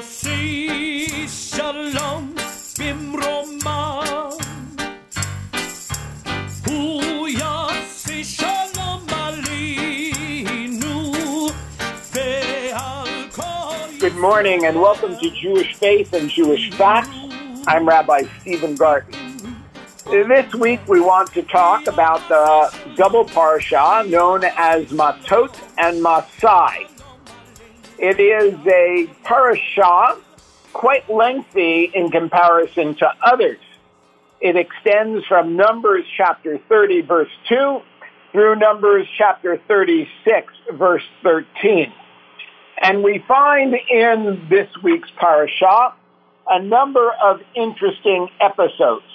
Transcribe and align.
יוסי 0.00 1.26
שלום 1.28 2.34
במרומה 2.78 4.02
הוא 6.66 7.28
יוסי 7.28 8.24
שלום 8.24 9.06
עלינו 9.12 11.02
ועל 12.12 13.08
כל 13.34 13.42
Good 14.00 14.16
morning 14.16 14.64
and 14.64 14.80
welcome 14.80 15.14
to 15.18 15.30
Jewish 15.42 15.74
Faith 15.74 16.12
and 16.14 16.30
Jewish 16.30 16.70
Facts. 16.72 17.16
I'm 17.66 17.86
Rabbi 17.86 18.22
Stephen 18.40 18.74
Garten. 18.76 19.14
This 20.10 20.54
week 20.54 20.80
we 20.88 21.00
want 21.00 21.32
to 21.34 21.42
talk 21.42 21.86
about 21.86 22.20
the 22.28 22.46
double 22.96 23.24
parsha 23.24 24.08
known 24.08 24.44
as 24.56 24.86
Matot 25.00 25.52
and 25.76 26.02
Masai. 26.02 26.89
It 28.01 28.19
is 28.19 28.55
a 28.65 29.05
parasha 29.23 30.17
quite 30.73 31.07
lengthy 31.07 31.91
in 31.93 32.09
comparison 32.09 32.95
to 32.95 33.07
others. 33.21 33.59
It 34.39 34.55
extends 34.55 35.23
from 35.27 35.55
Numbers 35.55 36.03
chapter 36.17 36.57
30 36.67 37.01
verse 37.01 37.29
2 37.47 37.79
through 38.31 38.55
Numbers 38.55 39.07
chapter 39.19 39.61
36 39.67 40.51
verse 40.73 41.03
13. 41.21 41.93
And 42.81 43.03
we 43.03 43.23
find 43.27 43.75
in 43.75 44.47
this 44.49 44.69
week's 44.81 45.11
parasha 45.17 45.93
a 46.49 46.59
number 46.59 47.07
of 47.23 47.41
interesting 47.55 48.29
episodes. 48.39 49.05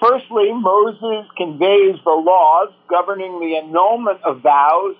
Firstly, 0.00 0.52
Moses 0.52 1.26
conveys 1.36 1.96
the 2.04 2.10
laws 2.10 2.72
governing 2.88 3.40
the 3.40 3.56
annulment 3.56 4.22
of 4.22 4.40
vows 4.40 4.94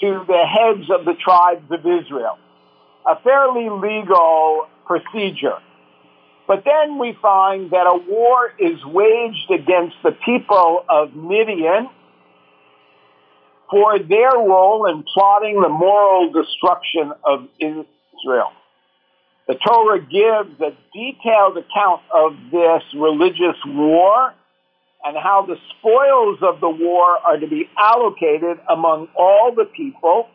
to 0.00 0.24
the 0.26 0.44
heads 0.46 0.90
of 0.90 1.04
the 1.04 1.14
tribes 1.14 1.70
of 1.70 1.80
Israel. 1.80 2.38
A 3.08 3.20
fairly 3.22 3.68
legal 3.68 4.66
procedure. 4.86 5.58
But 6.46 6.64
then 6.64 6.98
we 6.98 7.16
find 7.20 7.70
that 7.72 7.86
a 7.86 7.98
war 8.08 8.52
is 8.58 8.82
waged 8.86 9.50
against 9.50 9.96
the 10.02 10.12
people 10.24 10.84
of 10.88 11.14
Midian 11.14 11.90
for 13.70 13.98
their 13.98 14.30
role 14.30 14.86
in 14.86 15.04
plotting 15.12 15.60
the 15.60 15.68
moral 15.68 16.32
destruction 16.32 17.12
of 17.24 17.48
Israel. 17.60 18.52
The 19.46 19.54
Torah 19.54 20.00
gives 20.00 20.60
a 20.60 20.76
detailed 20.92 21.56
account 21.58 22.02
of 22.14 22.32
this 22.50 22.82
religious 22.94 23.56
war 23.66 24.34
and 25.04 25.16
how 25.16 25.46
the 25.46 25.56
spoils 25.78 26.38
of 26.42 26.60
the 26.60 26.68
war 26.68 27.18
are 27.24 27.38
to 27.38 27.46
be 27.46 27.68
allocated 27.78 28.58
among 28.68 29.08
all 29.16 29.52
the 29.54 29.64
people, 29.64 30.28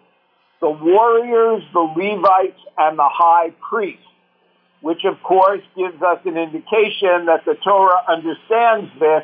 the 0.62 0.70
warriors, 0.70 1.64
the 1.74 1.80
Levites, 1.80 2.60
and 2.78 2.98
the 2.98 3.10
high 3.12 3.50
priest, 3.70 4.00
which 4.82 5.06
of 5.06 5.22
course 5.22 5.62
gives 5.76 6.02
us 6.02 6.20
an 6.26 6.38
indication 6.38 7.26
that 7.26 7.44
the 7.46 7.56
Torah 7.64 8.02
understands 8.08 8.90
this 9.00 9.24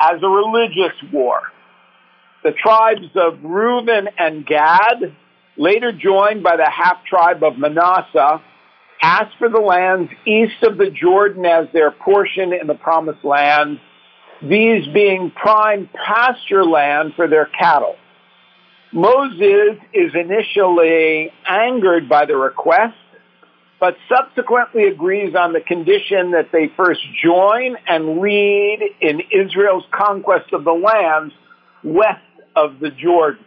as 0.00 0.22
a 0.22 0.28
religious 0.28 0.96
war. 1.12 1.40
The 2.42 2.52
tribes 2.52 3.08
of 3.14 3.38
Reuben 3.42 4.08
and 4.18 4.46
Gad, 4.46 5.14
later 5.56 5.92
joined 5.92 6.42
by 6.42 6.56
the 6.56 6.68
half 6.68 7.04
tribe 7.04 7.42
of 7.42 7.58
Manasseh, 7.58 8.42
asked 9.02 9.36
for 9.38 9.48
the 9.48 9.60
lands 9.60 10.10
east 10.26 10.62
of 10.62 10.78
the 10.78 10.90
Jordan 10.90 11.44
as 11.44 11.68
their 11.72 11.90
portion 11.90 12.52
in 12.52 12.66
the 12.66 12.74
promised 12.74 13.24
land, 13.24 13.78
these 14.48 14.86
being 14.92 15.30
prime 15.30 15.88
pasture 16.06 16.64
land 16.64 17.12
for 17.16 17.28
their 17.28 17.46
cattle. 17.46 17.96
Moses 18.92 19.78
is 19.92 20.12
initially 20.14 21.32
angered 21.48 22.08
by 22.08 22.26
the 22.26 22.36
request, 22.36 22.94
but 23.80 23.96
subsequently 24.08 24.84
agrees 24.84 25.34
on 25.34 25.52
the 25.52 25.60
condition 25.60 26.30
that 26.30 26.50
they 26.52 26.70
first 26.76 27.00
join 27.22 27.76
and 27.88 28.20
lead 28.20 28.78
in 29.00 29.20
Israel's 29.32 29.84
conquest 29.92 30.52
of 30.52 30.64
the 30.64 30.72
lands 30.72 31.34
west 31.82 32.22
of 32.54 32.78
the 32.80 32.90
Jordan. 32.90 33.44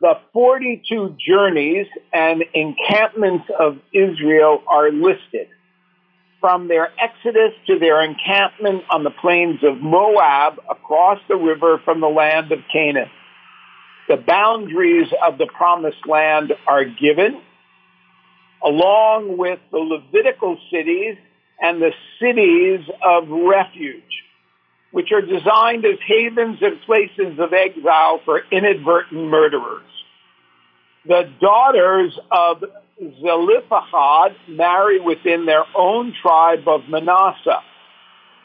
The 0.00 0.14
42 0.32 1.16
journeys 1.24 1.86
and 2.12 2.42
encampments 2.54 3.44
of 3.60 3.78
Israel 3.92 4.62
are 4.66 4.90
listed. 4.90 5.48
From 6.42 6.68
their 6.68 6.90
exodus 7.00 7.52
to 7.68 7.78
their 7.78 8.02
encampment 8.02 8.84
on 8.90 9.04
the 9.04 9.10
plains 9.10 9.60
of 9.62 9.80
Moab 9.80 10.60
across 10.68 11.18
the 11.28 11.36
river 11.36 11.80
from 11.84 12.00
the 12.00 12.08
land 12.08 12.52
of 12.52 12.58
Canaan. 12.70 13.08
The 14.08 14.18
boundaries 14.18 15.08
of 15.24 15.38
the 15.38 15.46
promised 15.46 16.06
land 16.06 16.52
are 16.66 16.84
given, 16.84 17.40
along 18.62 19.38
with 19.38 19.60
the 19.70 19.78
Levitical 19.78 20.58
cities 20.70 21.16
and 21.62 21.80
the 21.80 21.92
cities 22.20 22.80
of 23.02 23.28
refuge 23.28 24.02
which 24.92 25.10
are 25.10 25.22
designed 25.22 25.84
as 25.84 25.98
havens 26.06 26.58
and 26.60 26.80
places 26.82 27.38
of 27.38 27.52
exile 27.52 28.20
for 28.24 28.42
inadvertent 28.52 29.28
murderers. 29.28 29.82
The 31.06 31.28
daughters 31.40 32.16
of 32.30 32.62
Zelophehad 33.20 34.36
marry 34.48 35.00
within 35.00 35.46
their 35.46 35.64
own 35.76 36.14
tribe 36.20 36.66
of 36.66 36.82
Manasseh. 36.88 37.62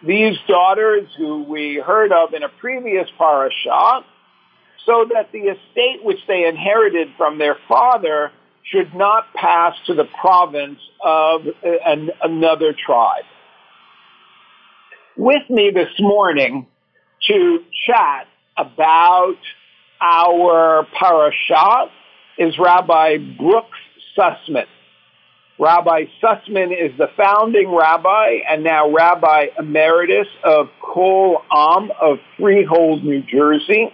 These 0.06 0.38
daughters, 0.48 1.08
who 1.18 1.44
we 1.44 1.82
heard 1.86 2.12
of 2.12 2.34
in 2.34 2.44
a 2.44 2.50
previous 2.50 3.08
parasha, 3.18 4.06
so 4.86 5.06
that 5.14 5.32
the 5.32 5.40
estate 5.40 6.04
which 6.04 6.20
they 6.28 6.46
inherited 6.46 7.10
from 7.18 7.38
their 7.38 7.58
father 7.68 8.32
should 8.64 8.94
not 8.94 9.34
pass 9.34 9.74
to 9.88 9.94
the 9.94 10.06
province 10.20 10.80
of 11.04 11.42
uh, 11.48 11.70
an, 11.86 12.10
another 12.24 12.74
tribe 12.74 13.24
with 15.18 15.50
me 15.50 15.72
this 15.74 15.90
morning 16.00 16.68
to 17.28 17.60
chat 17.88 18.28
about 18.56 19.38
our 20.00 20.88
parasha 20.98 21.92
is 22.38 22.58
Rabbi 22.60 23.18
Brooks 23.38 23.80
Sussman. 24.18 24.66
Rabbi 25.60 26.06
Sussman 26.22 26.72
is 26.72 26.96
the 26.98 27.08
founding 27.18 27.74
rabbi 27.74 28.40
and 28.50 28.64
now 28.64 28.92
rabbi 28.92 29.48
emeritus 29.58 30.28
of 30.44 30.68
Kol 30.82 31.42
Am 31.52 31.90
of 32.00 32.20
Freehold, 32.38 33.04
New 33.04 33.24
Jersey. 33.24 33.92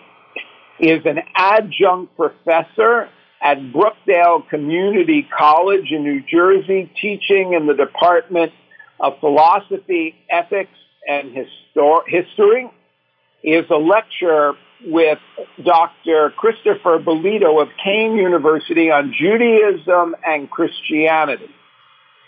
He 0.77 0.89
is 0.89 1.05
an 1.05 1.19
adjunct 1.35 2.17
professor 2.17 3.09
at 3.41 3.57
Brookdale 3.71 4.47
Community 4.49 5.27
College 5.37 5.91
in 5.91 6.03
New 6.03 6.21
Jersey, 6.29 6.91
teaching 7.01 7.53
in 7.53 7.67
the 7.67 7.73
Department 7.73 8.51
of 8.99 9.19
Philosophy, 9.19 10.15
Ethics, 10.29 10.71
and 11.07 11.33
histor- 11.33 12.07
history. 12.07 12.69
He 13.41 13.51
is 13.51 13.65
a 13.69 13.75
lecturer 13.77 14.55
with 14.85 15.19
Dr. 15.63 16.31
Christopher 16.35 16.99
Bolito 16.99 17.61
of 17.61 17.69
Kean 17.83 18.15
University 18.15 18.91
on 18.91 19.13
Judaism 19.17 20.15
and 20.25 20.49
Christianity. 20.49 21.49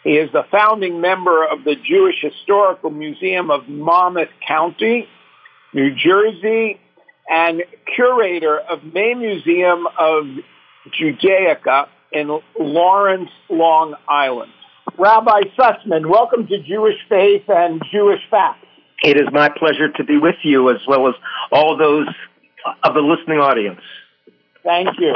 He 0.03 0.11
is 0.11 0.31
the 0.31 0.43
founding 0.51 1.01
member 1.01 1.45
of 1.45 1.63
the 1.63 1.75
Jewish 1.75 2.21
Historical 2.21 2.91
Museum 2.91 3.49
of 3.49 3.67
Monmouth 3.67 4.29
County, 4.47 5.07
New 5.73 5.95
Jersey, 5.95 6.79
and 7.27 7.63
curator 7.95 8.59
of 8.59 8.83
May 8.83 9.15
Museum 9.15 9.87
of 9.99 10.25
Judaica 10.99 11.87
in 12.11 12.39
Lawrence, 12.59 13.31
Long 13.49 13.95
Island. 14.07 14.51
Rabbi 14.97 15.41
Sussman, 15.57 16.07
welcome 16.07 16.47
to 16.47 16.61
Jewish 16.61 16.97
Faith 17.09 17.43
and 17.47 17.81
Jewish 17.91 18.21
Facts. 18.29 18.65
It 19.03 19.17
is 19.17 19.27
my 19.31 19.49
pleasure 19.49 19.91
to 19.91 20.03
be 20.03 20.17
with 20.17 20.35
you 20.43 20.69
as 20.69 20.81
well 20.87 21.07
as 21.07 21.15
all 21.51 21.77
those 21.77 22.07
of 22.83 22.93
the 22.93 23.01
listening 23.01 23.39
audience. 23.39 23.81
Thank 24.63 24.89
you. 24.99 25.13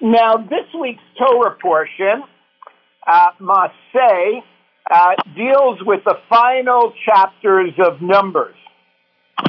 Now, 0.00 0.36
this 0.36 0.66
week's 0.78 1.02
Torah 1.16 1.56
portion, 1.60 2.24
uh, 3.06 3.28
Masay, 3.40 4.42
uh, 4.90 5.14
deals 5.36 5.78
with 5.82 6.02
the 6.04 6.16
final 6.28 6.92
chapters 7.04 7.72
of 7.78 8.02
Numbers. 8.02 8.56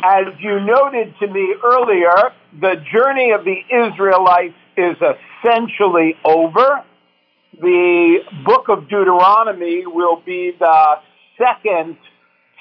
As 0.03 0.25
you 0.39 0.59
noted 0.59 1.13
to 1.19 1.27
me 1.27 1.55
earlier, 1.63 2.31
the 2.59 2.75
journey 2.91 3.31
of 3.31 3.43
the 3.43 3.59
Israelites 3.69 4.55
is 4.77 4.95
essentially 4.97 6.15
over. 6.23 6.83
The 7.59 8.19
book 8.45 8.69
of 8.69 8.89
Deuteronomy 8.89 9.85
will 9.85 10.21
be 10.25 10.51
the 10.57 10.95
second 11.37 11.97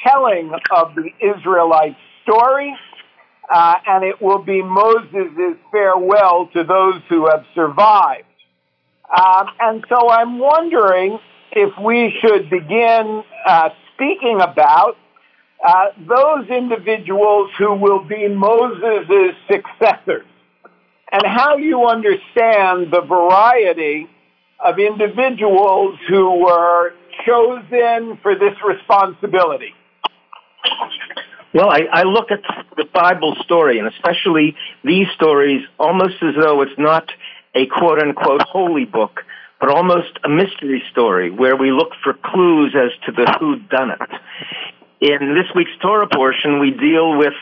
telling 0.07 0.53
of 0.75 0.95
the 0.95 1.11
Israelite 1.21 1.97
story, 2.23 2.75
uh, 3.51 3.75
and 3.87 4.05
it 4.05 4.21
will 4.21 4.43
be 4.43 4.63
Moses' 4.63 5.57
farewell 5.71 6.49
to 6.55 6.65
those 6.65 7.03
who 7.09 7.29
have 7.29 7.45
survived. 7.55 8.25
Um, 9.11 9.47
and 9.61 9.85
so 9.89 10.09
I'm 10.09 10.39
wondering 10.39 11.19
if 11.53 11.73
we 11.79 12.15
should 12.21 12.49
begin 12.49 13.23
uh, 13.47 13.71
speaking 13.95 14.41
about 14.41 14.97
uh, 15.65 15.87
those 16.09 16.49
individuals 16.49 17.51
who 17.59 17.75
will 17.75 18.03
be 18.05 18.27
Moses' 18.29 19.37
successors 19.51 20.27
and 21.13 21.23
how 21.27 21.57
you 21.59 21.87
understand 21.87 22.91
the 22.91 23.03
variety 23.07 24.09
of 24.65 24.79
individuals 24.79 25.99
who 26.09 26.43
were 26.43 26.95
chosen 27.27 28.19
for 28.23 28.35
this 28.35 28.55
responsibility? 28.67 29.75
Well, 31.55 31.69
I, 31.69 31.81
I 31.93 32.03
look 32.05 32.31
at 32.31 32.41
the 32.77 32.85
Bible 32.95 33.37
story, 33.45 33.79
and 33.79 33.87
especially 33.87 34.57
these 34.85 35.07
stories, 35.15 35.63
almost 35.79 36.15
as 36.23 36.35
though 36.41 36.63
it's 36.63 36.79
not 36.79 37.11
a 37.55 37.67
quote 37.67 37.99
unquote 37.99 38.41
holy 38.43 38.87
book, 38.87 39.21
but 39.61 39.69
almost 39.69 40.19
a 40.25 40.29
mystery 40.31 40.83
story 40.91 41.31
where 41.31 41.57
we 41.57 41.71
look 41.71 41.91
for 42.03 42.15
clues 42.15 42.75
as 42.75 42.91
to 43.05 43.13
the 43.13 43.31
who 43.39 43.57
done 43.71 43.91
it. 43.91 44.01
In 45.01 45.35
this 45.35 45.55
week's 45.55 45.77
Torah 45.83 46.09
portion, 46.09 46.59
we 46.59 46.71
deal 46.71 47.19
with 47.19 47.35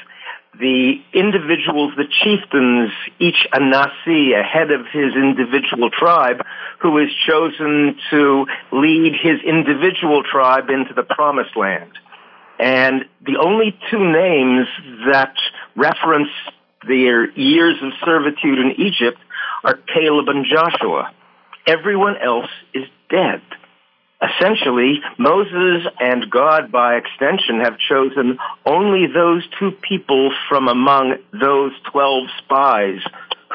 the 0.58 1.00
individuals, 1.14 1.92
the 1.96 2.08
chieftains, 2.22 2.90
each 3.20 3.46
a 3.52 3.60
Nasi, 3.60 4.32
a 4.32 4.42
head 4.42 4.72
of 4.72 4.86
his 4.92 5.14
individual 5.14 5.88
tribe, 5.88 6.42
who 6.80 6.98
is 6.98 7.08
chosen 7.26 7.96
to 8.10 8.46
lead 8.72 9.12
his 9.22 9.40
individual 9.46 10.22
tribe 10.24 10.68
into 10.68 10.92
the 10.94 11.04
promised 11.04 11.56
land. 11.56 11.92
And 12.60 13.06
the 13.24 13.38
only 13.42 13.74
two 13.90 14.12
names 14.12 14.66
that 15.10 15.34
reference 15.76 16.28
their 16.86 17.30
years 17.30 17.76
of 17.82 17.92
servitude 18.04 18.58
in 18.58 18.72
Egypt 18.76 19.18
are 19.64 19.78
Caleb 19.94 20.28
and 20.28 20.44
Joshua. 20.44 21.10
Everyone 21.66 22.16
else 22.18 22.50
is 22.74 22.84
dead. 23.08 23.40
Essentially, 24.22 25.00
Moses 25.18 25.86
and 26.00 26.30
God, 26.30 26.70
by 26.70 26.96
extension, 26.96 27.60
have 27.60 27.78
chosen 27.78 28.38
only 28.66 29.06
those 29.06 29.42
two 29.58 29.70
people 29.70 30.30
from 30.46 30.68
among 30.68 31.16
those 31.32 31.72
12 31.90 32.24
spies 32.44 33.00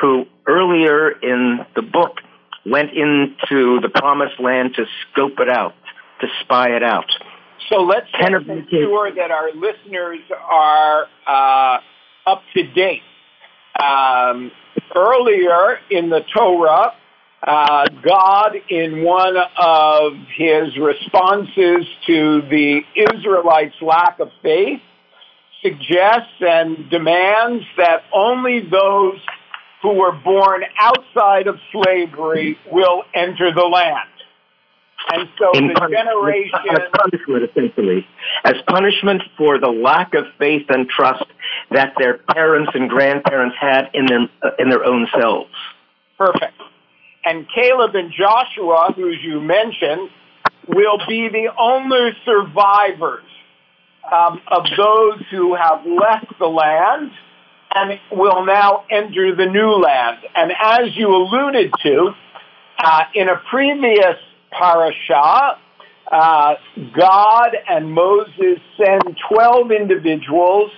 who 0.01 0.25
earlier 0.47 1.11
in 1.11 1.59
the 1.75 1.83
book 1.83 2.17
went 2.65 2.89
into 2.91 3.79
the 3.81 3.89
promised 3.93 4.39
land 4.39 4.73
to 4.75 4.85
scope 5.11 5.39
it 5.39 5.49
out, 5.49 5.75
to 6.21 6.27
spy 6.41 6.75
it 6.75 6.81
out. 6.81 7.11
So 7.69 7.81
let's 7.81 8.07
make 8.21 8.69
sure 8.69 9.13
that 9.15 9.31
our 9.31 9.51
listeners 9.53 10.19
are 10.31 11.05
uh, 11.27 11.77
up 12.27 12.41
to 12.55 12.63
date. 12.73 13.01
Um, 13.81 14.51
earlier 14.95 15.79
in 15.89 16.09
the 16.09 16.21
Torah, 16.33 16.93
uh, 17.45 17.85
God, 18.03 18.55
in 18.69 19.03
one 19.03 19.35
of 19.57 20.13
his 20.35 20.77
responses 20.77 21.85
to 22.07 22.41
the 22.49 22.81
Israelites' 22.95 23.75
lack 23.81 24.19
of 24.19 24.29
faith, 24.41 24.81
suggests 25.61 26.41
and 26.41 26.89
demands 26.89 27.65
that 27.77 28.03
only 28.13 28.61
those 28.61 29.19
who 29.81 29.93
were 29.93 30.11
born 30.11 30.63
outside 30.79 31.47
of 31.47 31.59
slavery 31.71 32.57
will 32.71 33.03
enter 33.13 33.53
the 33.53 33.63
land. 33.63 34.09
And 35.13 35.29
so 35.37 35.51
In 35.57 35.67
the 35.67 35.73
pun- 35.75 35.91
generation. 35.91 36.59
as 36.71 36.79
punishment, 36.97 37.49
essentially, 37.49 38.07
as 38.43 38.55
punishment 38.67 39.21
for 39.37 39.59
the 39.59 39.69
lack 39.69 40.13
of 40.15 40.25
faith 40.39 40.65
and 40.69 40.89
trust 40.89 41.25
that 41.71 41.93
their 41.99 42.17
parents 42.17 42.71
and 42.73 42.89
grandparents 42.89 43.55
had 43.59 43.89
in 43.93 44.07
their 44.07 44.27
uh, 44.43 44.49
in 44.57 44.69
their 44.69 44.83
own 44.83 45.07
selves. 45.17 45.51
Perfect. 46.17 46.59
And 47.23 47.47
Caleb 47.53 47.95
and 47.95 48.11
Joshua, 48.11 48.93
who 48.95 49.09
you 49.09 49.41
mentioned, 49.41 50.09
will 50.67 50.97
be 51.07 51.29
the 51.29 51.49
only 51.57 52.11
survivors 52.23 53.23
um, 54.11 54.41
of 54.47 54.65
those 54.77 55.21
who 55.31 55.55
have 55.55 55.85
left 55.85 56.37
the 56.39 56.45
land 56.47 57.11
and 57.73 57.99
will 58.11 58.45
now 58.45 58.85
enter 58.89 59.35
the 59.35 59.45
new 59.45 59.71
land. 59.71 60.17
And 60.35 60.51
as 60.51 60.95
you 60.95 61.09
alluded 61.13 61.71
to, 61.83 62.11
uh, 62.77 63.01
in 63.13 63.27
a 63.29 63.37
previous 63.49 64.17
parasha, 64.57 65.57
uh, 66.11 66.55
God 66.97 67.49
and 67.67 67.91
Moses 67.91 68.59
send 68.77 69.17
12 69.31 69.71
individuals 69.71 70.71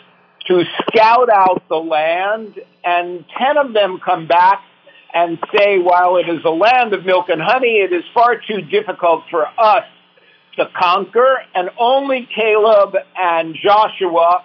to 0.47 0.63
scout 0.87 1.29
out 1.29 1.63
the 1.67 1.75
land, 1.75 2.55
and 2.83 3.25
10 3.37 3.57
of 3.57 3.73
them 3.73 3.99
come 4.03 4.27
back 4.27 4.61
and 5.13 5.37
say, 5.55 5.79
while 5.79 6.17
it 6.17 6.29
is 6.29 6.39
a 6.45 6.49
land 6.49 6.93
of 6.93 7.05
milk 7.05 7.29
and 7.29 7.41
honey, 7.41 7.79
it 7.83 7.91
is 7.91 8.03
far 8.13 8.39
too 8.47 8.61
difficult 8.61 9.23
for 9.29 9.45
us 9.57 9.83
to 10.57 10.69
conquer, 10.77 11.39
and 11.53 11.69
only 11.77 12.27
Caleb 12.33 12.95
and 13.17 13.55
Joshua, 13.61 14.43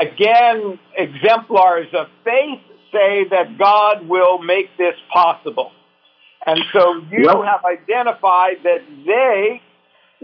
again, 0.00 0.78
exemplars 0.96 1.88
of 1.94 2.06
faith, 2.24 2.60
say 2.92 3.26
that 3.30 3.58
God 3.58 4.08
will 4.08 4.38
make 4.38 4.76
this 4.76 4.94
possible. 5.12 5.72
And 6.46 6.64
so 6.72 7.02
you 7.10 7.26
Well- 7.26 7.42
have 7.42 7.64
identified 7.64 8.62
that 8.62 8.82
they 9.04 9.60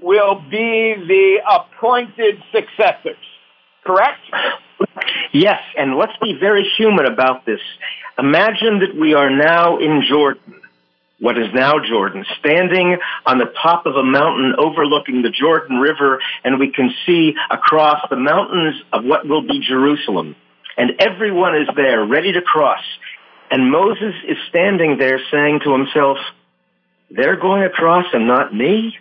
will 0.01 0.37
be 0.51 0.95
the 0.95 1.43
appointed 1.47 2.43
successors. 2.53 3.17
Correct? 3.85 4.21
Yes, 5.33 5.61
and 5.77 5.97
let's 5.97 6.17
be 6.19 6.35
very 6.35 6.65
human 6.77 7.07
about 7.07 7.45
this. 7.45 7.61
Imagine 8.19 8.79
that 8.81 8.95
we 8.95 9.15
are 9.15 9.31
now 9.31 9.77
in 9.77 10.03
Jordan, 10.03 10.55
what 11.21 11.37
is 11.39 11.53
now 11.53 11.79
Jordan, 11.81 12.25
standing 12.39 12.99
on 13.27 13.39
the 13.39 13.53
top 13.63 13.87
of 13.87 13.97
a 13.97 14.03
mountain 14.03 14.55
overlooking 14.59 15.23
the 15.23 15.31
Jordan 15.31 15.79
River, 15.81 16.21
and 16.45 16.59
we 16.59 16.71
can 16.71 16.95
see 17.05 17.35
across 17.51 18.01
the 18.09 18.17
mountains 18.17 18.83
of 18.93 19.05
what 19.05 19.27
will 19.27 19.43
be 19.43 19.61
Jerusalem. 19.61 20.37
And 20.77 20.93
everyone 20.99 21.55
is 21.57 21.69
there, 21.77 22.05
ready 22.05 22.33
to 22.33 22.43
cross. 22.43 22.83
And 23.51 23.71
Moses 23.71 24.15
is 24.29 24.37
standing 24.49 24.99
there 24.99 25.21
saying 25.31 25.61
to 25.65 25.73
himself, 25.73 26.19
they're 27.11 27.37
going 27.37 27.63
across 27.63 28.07
and 28.13 28.27
not 28.27 28.55
me? 28.55 28.97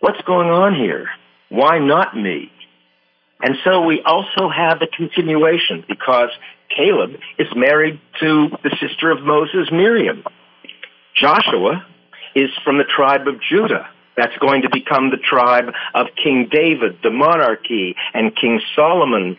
What's 0.00 0.20
going 0.22 0.48
on 0.48 0.74
here? 0.74 1.08
Why 1.48 1.78
not 1.78 2.16
me? 2.16 2.52
And 3.42 3.56
so 3.64 3.82
we 3.82 4.02
also 4.04 4.48
have 4.48 4.82
a 4.82 4.86
continuation 4.86 5.84
because 5.88 6.30
Caleb 6.74 7.12
is 7.38 7.48
married 7.56 8.00
to 8.20 8.50
the 8.62 8.76
sister 8.80 9.10
of 9.10 9.22
Moses, 9.22 9.68
Miriam. 9.72 10.22
Joshua 11.16 11.84
is 12.34 12.50
from 12.64 12.78
the 12.78 12.84
tribe 12.84 13.26
of 13.26 13.40
Judah. 13.40 13.88
That's 14.16 14.36
going 14.38 14.62
to 14.62 14.70
become 14.70 15.10
the 15.10 15.16
tribe 15.16 15.72
of 15.94 16.06
King 16.22 16.48
David, 16.50 16.98
the 17.02 17.10
monarchy, 17.10 17.96
and 18.12 18.36
King 18.36 18.60
Solomon. 18.76 19.38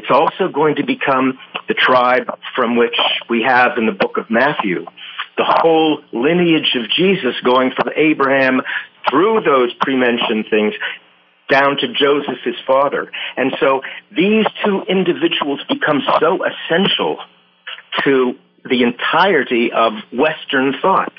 It's 0.00 0.10
also 0.10 0.48
going 0.50 0.76
to 0.76 0.82
become 0.82 1.38
the 1.68 1.74
tribe 1.74 2.24
from 2.56 2.76
which 2.76 2.96
we 3.28 3.42
have 3.42 3.76
in 3.76 3.84
the 3.84 3.92
book 3.92 4.16
of 4.16 4.30
Matthew 4.30 4.86
the 5.36 5.44
whole 5.46 6.02
lineage 6.10 6.74
of 6.74 6.90
Jesus 6.90 7.34
going 7.44 7.70
from 7.76 7.92
Abraham 7.94 8.62
through 9.10 9.42
those 9.42 9.74
pre-mentioned 9.80 10.46
things 10.48 10.72
down 11.50 11.76
to 11.76 11.92
Joseph, 11.92 12.38
his 12.44 12.54
father. 12.66 13.12
And 13.36 13.52
so 13.60 13.82
these 14.10 14.46
two 14.64 14.82
individuals 14.88 15.60
become 15.68 16.00
so 16.18 16.44
essential 16.44 17.18
to 18.04 18.38
the 18.64 18.82
entirety 18.82 19.70
of 19.70 19.92
Western 20.12 20.74
thought. 20.80 21.12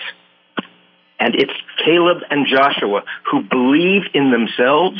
And 1.19 1.35
it's 1.35 1.53
Caleb 1.85 2.23
and 2.31 2.47
Joshua 2.47 3.03
who 3.29 3.43
believe 3.43 4.03
in 4.15 4.31
themselves, 4.31 4.99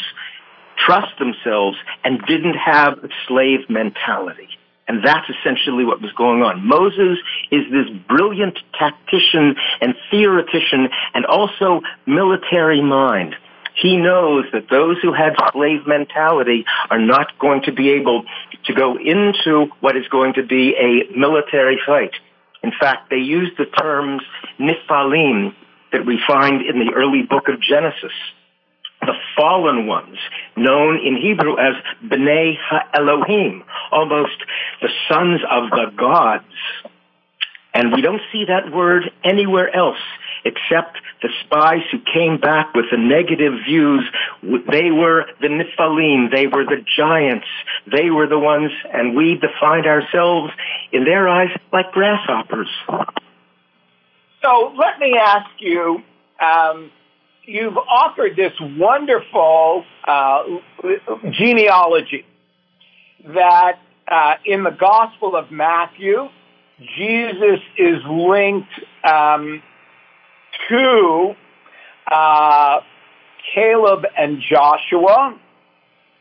trust 0.86 1.18
themselves, 1.20 1.78
and 2.04 2.22
didn't 2.28 2.56
have 2.56 3.04
a 3.04 3.10
slave 3.28 3.70
mentality. 3.70 4.48
And 4.88 5.06
that's 5.06 5.30
essentially 5.30 5.86
what 5.86 6.02
was 6.02 6.12
going 6.14 6.42
on. 6.42 6.68
Moses 6.68 7.18
is 7.52 7.64
this 7.72 7.88
brilliant 8.10 8.60
tactician 8.78 9.56
and 9.80 9.96
theoretician 10.10 10.90
and 11.14 11.26
also 11.26 11.82
military 12.06 12.82
mind. 12.82 13.36
He 13.82 13.96
knows 13.96 14.46
that 14.52 14.70
those 14.70 14.98
who 15.02 15.14
had 15.14 15.34
slave 15.54 15.88
mentality 15.88 16.66
are 16.90 17.00
not 17.00 17.40
going 17.40 17.62
to 17.64 17.72
be 17.72 17.92
able 17.92 18.26
to 18.66 18.74
go 18.74 18.98
into 18.98 19.72
what 19.80 19.96
is 19.96 20.08
going 20.10 20.34
to 20.34 20.44
be 20.44 20.76
a 20.76 21.18
military 21.18 21.80
fight. 21.86 22.12
In 22.64 22.72
fact, 22.78 23.10
they 23.10 23.18
use 23.18 23.52
the 23.58 23.66
terms 23.66 24.22
Nephilim 24.60 25.56
that 25.94 26.06
we 26.06 26.20
find 26.28 26.62
in 26.62 26.80
the 26.80 26.94
early 26.94 27.24
book 27.24 27.48
of 27.48 27.62
Genesis. 27.62 28.12
The 29.02 29.14
fallen 29.36 29.88
ones, 29.88 30.18
known 30.56 30.98
in 30.98 31.18
Hebrew 31.18 31.58
as 31.58 31.74
B'nai 32.06 32.56
Ha-Elohim, 32.70 33.64
almost 33.92 34.38
the 34.82 34.90
sons 35.10 35.42
of 35.50 35.70
the 35.72 35.92
gods. 35.98 36.46
And 37.74 37.94
we 37.94 38.02
don't 38.02 38.22
see 38.32 38.46
that 38.46 38.72
word 38.72 39.10
anywhere 39.24 39.74
else 39.76 39.98
except 40.44 40.98
the 41.22 41.30
spies 41.44 41.84
who 41.92 42.00
came 42.14 42.40
back 42.40 42.74
with 42.74 42.86
the 42.92 42.98
negative 42.98 43.54
views. 43.66 44.04
They 44.44 44.92
were 44.92 45.26
the 45.40 45.48
Nephilim. 45.48 46.32
They 46.32 46.48
were 46.48 46.66
the 46.66 46.84
giants. 46.98 47.46
They 47.92 48.10
were 48.10 48.28
the 48.28 48.40
ones, 48.40 48.72
and 48.92 49.16
we 49.16 49.36
defined 49.36 49.86
ourselves 49.86 50.52
in 50.92 51.06
their 51.06 51.30
eyes 51.30 51.50
like 51.72 51.92
grasshoppers. 51.92 52.70
So 54.44 54.74
let 54.76 55.00
me 55.00 55.18
ask 55.18 55.50
you, 55.60 56.04
um, 56.40 56.92
you've 57.46 57.78
offered 57.78 58.36
this 58.36 58.54
wonderful 58.60 59.84
uh, 60.08 60.44
genealogy 61.32 62.26
that 63.28 63.80
uh, 64.08 64.36
in 64.46 64.64
the 64.64 64.72
Gospel 64.72 65.36
of 65.36 65.52
Matthew, 65.52 66.30
Jesus 66.98 67.60
is 67.78 67.98
linked 68.10 68.72
um, 69.04 69.62
to 70.70 71.36
uh, 72.12 72.80
Caleb 73.54 74.06
and 74.18 74.42
Joshua. 74.42 75.38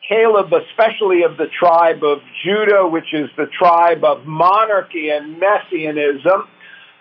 Caleb, 0.09 0.53
especially 0.53 1.23
of 1.23 1.37
the 1.37 1.47
tribe 1.47 2.03
of 2.03 2.19
Judah, 2.45 2.87
which 2.87 3.15
is 3.15 3.31
the 3.37 3.47
tribe 3.47 4.03
of 4.05 4.27
monarchy 4.27 5.09
and 5.11 5.39
messianism. 5.39 6.49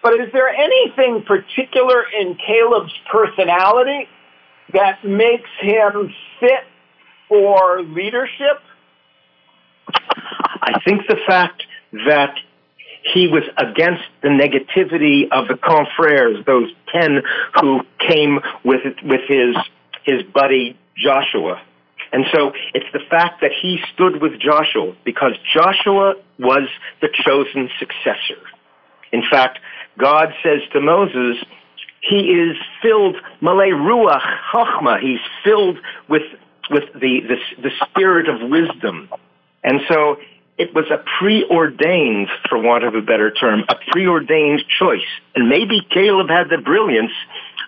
But 0.02 0.14
is 0.14 0.32
there 0.32 0.50
anything 0.50 1.24
particular 1.24 2.04
in 2.20 2.36
Caleb's 2.36 2.94
personality 3.12 4.08
that 4.74 5.04
makes 5.04 5.50
him 5.62 6.14
fit 6.40 6.64
for 7.28 7.82
leadership? 7.82 8.62
I 10.62 10.80
think 10.86 11.08
the 11.08 11.18
fact 11.28 11.64
that 12.08 12.36
he 13.14 13.28
was 13.28 13.44
against 13.58 14.04
the 14.22 14.30
negativity 14.30 15.24
of 15.32 15.48
the 15.48 15.56
confreres, 15.56 16.46
those 16.46 16.72
ten 16.94 17.22
who 17.60 17.82
came 17.98 18.40
with 18.64 18.82
with 19.04 19.22
his 19.28 19.56
his 20.04 20.24
buddy 20.34 20.78
Joshua. 20.98 21.62
And 22.12 22.26
so 22.34 22.52
it's 22.74 22.92
the 22.92 23.02
fact 23.10 23.42
that 23.42 23.52
he 23.62 23.80
stood 23.94 24.22
with 24.22 24.40
Joshua 24.40 24.96
because 25.06 25.34
Joshua 25.54 26.16
was 26.40 26.68
the 27.02 27.10
chosen 27.26 27.70
successor. 27.78 28.42
In 29.12 29.24
fact, 29.30 29.60
God 29.98 30.34
says 30.44 30.62
to 30.74 30.80
Moses, 30.80 31.44
he 32.02 32.32
is 32.32 32.56
filled, 32.82 33.18
malay 33.42 33.70
ruach 33.70 34.22
chachma, 34.52 35.00
he's 35.00 35.20
filled 35.44 35.78
with, 36.08 36.24
with 36.70 36.86
the, 36.94 37.22
the, 37.28 37.38
the 37.62 37.72
spirit 37.86 38.30
of 38.30 38.50
wisdom. 38.50 39.10
And 39.64 39.82
so 39.90 40.18
it 40.58 40.74
was 40.74 40.86
a 40.92 41.04
preordained, 41.18 42.30
for 42.50 42.58
want 42.62 42.84
of 42.84 42.96
a 42.96 43.02
better 43.02 43.32
term, 43.32 43.64
a 43.70 43.76
preordained 43.92 44.64
choice. 44.78 45.08
And 45.36 45.50
maybe 45.50 45.82
Caleb 45.90 46.30
had 46.30 46.50
the 46.50 46.58
brilliance 46.58 47.12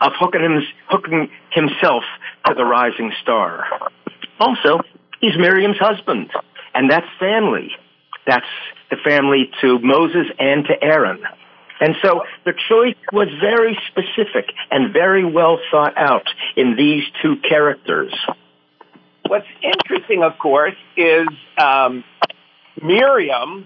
of 0.02 0.14
hooking, 0.16 0.42
him, 0.42 0.62
hooking 0.90 1.30
himself 1.52 2.04
to 2.46 2.54
the 2.54 2.66
rising 2.66 3.12
star. 3.22 3.66
Also, 4.40 4.82
he's 5.20 5.38
Miriam's 5.38 5.78
husband, 5.78 6.32
and 6.74 6.90
that's 6.90 7.08
family. 7.20 7.72
That's 8.26 8.46
the 8.90 8.98
family 8.98 9.50
to 9.62 9.80
Moses 9.80 10.28
and 10.40 10.66
to 10.66 10.84
Aaron. 10.84 11.24
And 11.80 11.96
so 12.04 12.24
the 12.46 12.54
choice 12.70 12.96
was 13.12 13.28
very 13.40 13.78
specific 13.88 14.54
and 14.70 14.94
very 14.94 15.26
well 15.26 15.60
thought 15.72 15.98
out 15.98 16.28
in 16.56 16.76
these 16.76 17.04
two 17.22 17.38
characters. 17.38 18.14
What's 19.26 19.48
interesting, 19.64 20.24
of 20.24 20.38
course, 20.38 20.76
is 20.96 21.28
um, 21.58 22.04
Miriam 22.84 23.66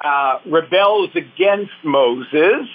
uh, 0.00 0.40
rebels 0.46 1.10
against 1.14 1.72
Moses, 1.82 2.68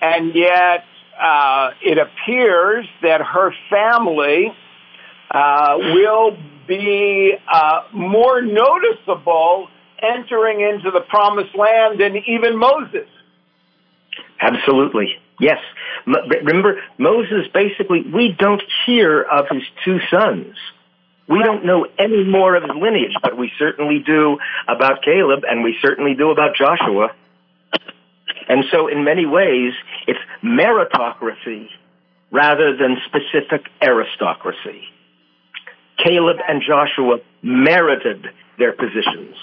and 0.00 0.34
yet 0.34 0.84
uh, 1.20 1.70
it 1.82 1.98
appears 1.98 2.86
that 3.02 3.20
her 3.22 3.52
family 3.68 4.52
uh, 5.30 5.76
will 5.78 6.36
be 6.68 7.34
uh, 7.52 7.80
more 7.92 8.40
noticeable 8.40 9.68
entering 10.02 10.60
into 10.60 10.90
the 10.90 11.00
promised 11.00 11.54
land 11.56 12.00
than 12.00 12.16
even 12.26 12.56
Moses. 12.58 13.08
Absolutely. 14.40 15.16
Yes. 15.40 15.58
Remember, 16.06 16.80
Moses 16.96 17.46
basically, 17.52 18.02
we 18.02 18.34
don't 18.38 18.62
hear 18.86 19.22
of 19.22 19.46
his 19.50 19.62
two 19.84 19.98
sons. 20.10 20.54
We 21.28 21.42
don't 21.42 21.64
know 21.64 21.86
any 21.98 22.24
more 22.24 22.56
of 22.56 22.62
his 22.62 22.72
lineage, 22.74 23.14
but 23.22 23.36
we 23.36 23.52
certainly 23.58 24.02
do 24.04 24.38
about 24.66 25.02
Caleb 25.02 25.44
and 25.48 25.62
we 25.62 25.76
certainly 25.82 26.14
do 26.14 26.30
about 26.30 26.56
Joshua. 26.56 27.10
And 28.48 28.64
so 28.70 28.88
in 28.88 29.04
many 29.04 29.26
ways, 29.26 29.74
it's 30.06 30.18
meritocracy 30.42 31.68
rather 32.30 32.76
than 32.76 32.96
specific 33.06 33.68
aristocracy. 33.82 34.82
Caleb 36.02 36.38
and 36.48 36.62
Joshua 36.66 37.18
merited 37.42 38.26
their 38.58 38.72
positions. 38.72 39.36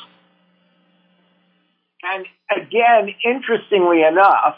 And 2.14 2.26
again, 2.56 3.16
interestingly 3.24 4.04
enough, 4.04 4.56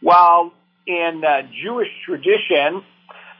while 0.00 0.52
in 0.86 1.22
uh, 1.24 1.42
Jewish 1.62 1.88
tradition, 2.04 2.82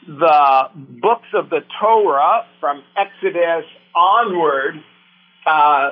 the 0.06 0.68
books 0.74 1.28
of 1.34 1.48
the 1.48 1.60
Torah 1.80 2.46
from 2.60 2.82
Exodus 2.96 3.64
onward 3.94 4.82
uh, 5.46 5.90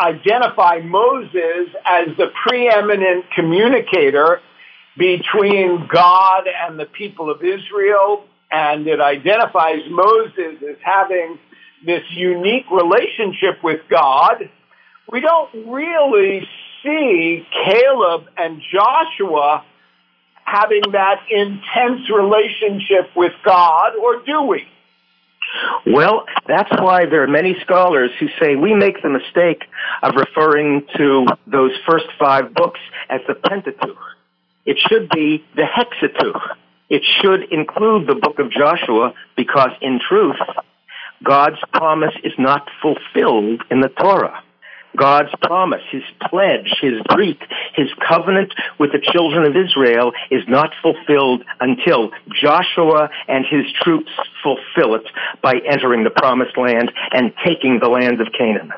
identify 0.00 0.80
Moses 0.84 1.68
as 1.84 2.08
the 2.16 2.28
preeminent 2.46 3.24
communicator 3.34 4.40
between 4.96 5.88
God 5.92 6.44
and 6.46 6.78
the 6.78 6.86
people 6.86 7.30
of 7.30 7.42
Israel, 7.42 8.24
and 8.50 8.86
it 8.86 9.00
identifies 9.00 9.80
Moses 9.88 10.62
as 10.68 10.76
having 10.82 11.38
this 11.84 12.02
unique 12.10 12.70
relationship 12.70 13.62
with 13.62 13.80
God. 13.88 14.48
We 15.10 15.20
don't 15.20 15.68
really 15.68 16.46
see 16.82 17.46
Caleb 17.64 18.26
and 18.36 18.62
Joshua 18.72 19.64
having 20.44 20.82
that 20.92 21.20
intense 21.30 22.08
relationship 22.10 23.10
with 23.16 23.32
God, 23.44 23.96
or 23.96 24.22
do 24.24 24.42
we? 24.42 24.66
Well, 25.86 26.26
that's 26.46 26.70
why 26.80 27.06
there 27.06 27.22
are 27.24 27.28
many 27.28 27.56
scholars 27.60 28.10
who 28.20 28.28
say 28.40 28.54
we 28.54 28.74
make 28.74 29.02
the 29.02 29.08
mistake 29.08 29.64
of 30.02 30.14
referring 30.14 30.86
to 30.96 31.26
those 31.46 31.72
first 31.88 32.06
five 32.18 32.54
books 32.54 32.80
as 33.08 33.20
the 33.26 33.34
Pentateuch. 33.34 33.98
It 34.64 34.78
should 34.78 35.08
be 35.10 35.44
the 35.56 35.62
Hexateuch. 35.62 36.56
It 36.88 37.02
should 37.04 37.52
include 37.52 38.06
the 38.06 38.14
book 38.14 38.38
of 38.38 38.50
Joshua 38.52 39.14
because 39.36 39.70
in 39.80 39.98
truth, 40.08 40.36
God's 41.24 41.60
promise 41.72 42.14
is 42.22 42.32
not 42.38 42.68
fulfilled 42.80 43.62
in 43.70 43.80
the 43.80 43.88
Torah. 43.88 44.42
God's 44.96 45.30
promise, 45.42 45.82
His 45.90 46.02
pledge, 46.28 46.78
His 46.80 46.94
brit, 47.14 47.38
His 47.74 47.88
covenant 48.08 48.52
with 48.78 48.92
the 48.92 49.00
children 49.12 49.44
of 49.44 49.56
Israel 49.56 50.12
is 50.30 50.42
not 50.48 50.70
fulfilled 50.82 51.44
until 51.60 52.10
Joshua 52.40 53.10
and 53.28 53.44
his 53.48 53.64
troops 53.82 54.10
fulfill 54.42 54.94
it 54.94 55.06
by 55.42 55.54
entering 55.70 56.04
the 56.04 56.10
promised 56.10 56.56
land 56.56 56.92
and 57.12 57.32
taking 57.44 57.78
the 57.80 57.88
land 57.88 58.20
of 58.20 58.28
Canaan. 58.36 58.72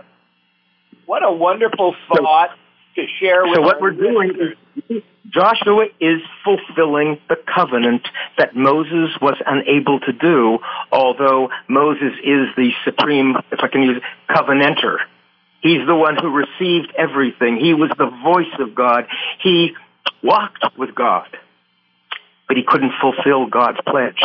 What 1.06 1.24
a 1.24 1.32
wonderful 1.32 1.94
thought 2.08 2.50
so, 2.94 3.02
to 3.02 3.06
share 3.20 3.44
with 3.44 3.56
So 3.56 3.62
what 3.62 3.80
we're 3.80 3.90
doing 3.90 4.32
is 4.88 5.02
Joshua 5.28 5.86
is 6.00 6.20
fulfilling 6.44 7.18
the 7.28 7.36
covenant 7.52 8.06
that 8.36 8.54
Moses 8.54 9.10
was 9.20 9.36
unable 9.46 9.98
to 10.00 10.12
do, 10.12 10.58
although 10.90 11.48
Moses 11.68 12.12
is 12.22 12.48
the 12.56 12.70
supreme, 12.84 13.36
if 13.50 13.60
I 13.62 13.68
can 13.68 13.82
use, 13.82 14.02
covenanter 14.28 14.98
He's 15.62 15.86
the 15.86 15.94
one 15.94 16.16
who 16.20 16.30
received 16.30 16.92
everything. 16.98 17.56
He 17.56 17.72
was 17.72 17.90
the 17.96 18.10
voice 18.22 18.52
of 18.58 18.74
God. 18.74 19.06
He 19.42 19.72
walked 20.22 20.64
with 20.76 20.94
God, 20.94 21.28
but 22.48 22.56
he 22.56 22.64
couldn't 22.66 22.92
fulfill 23.00 23.46
God's 23.46 23.78
pledge. 23.86 24.20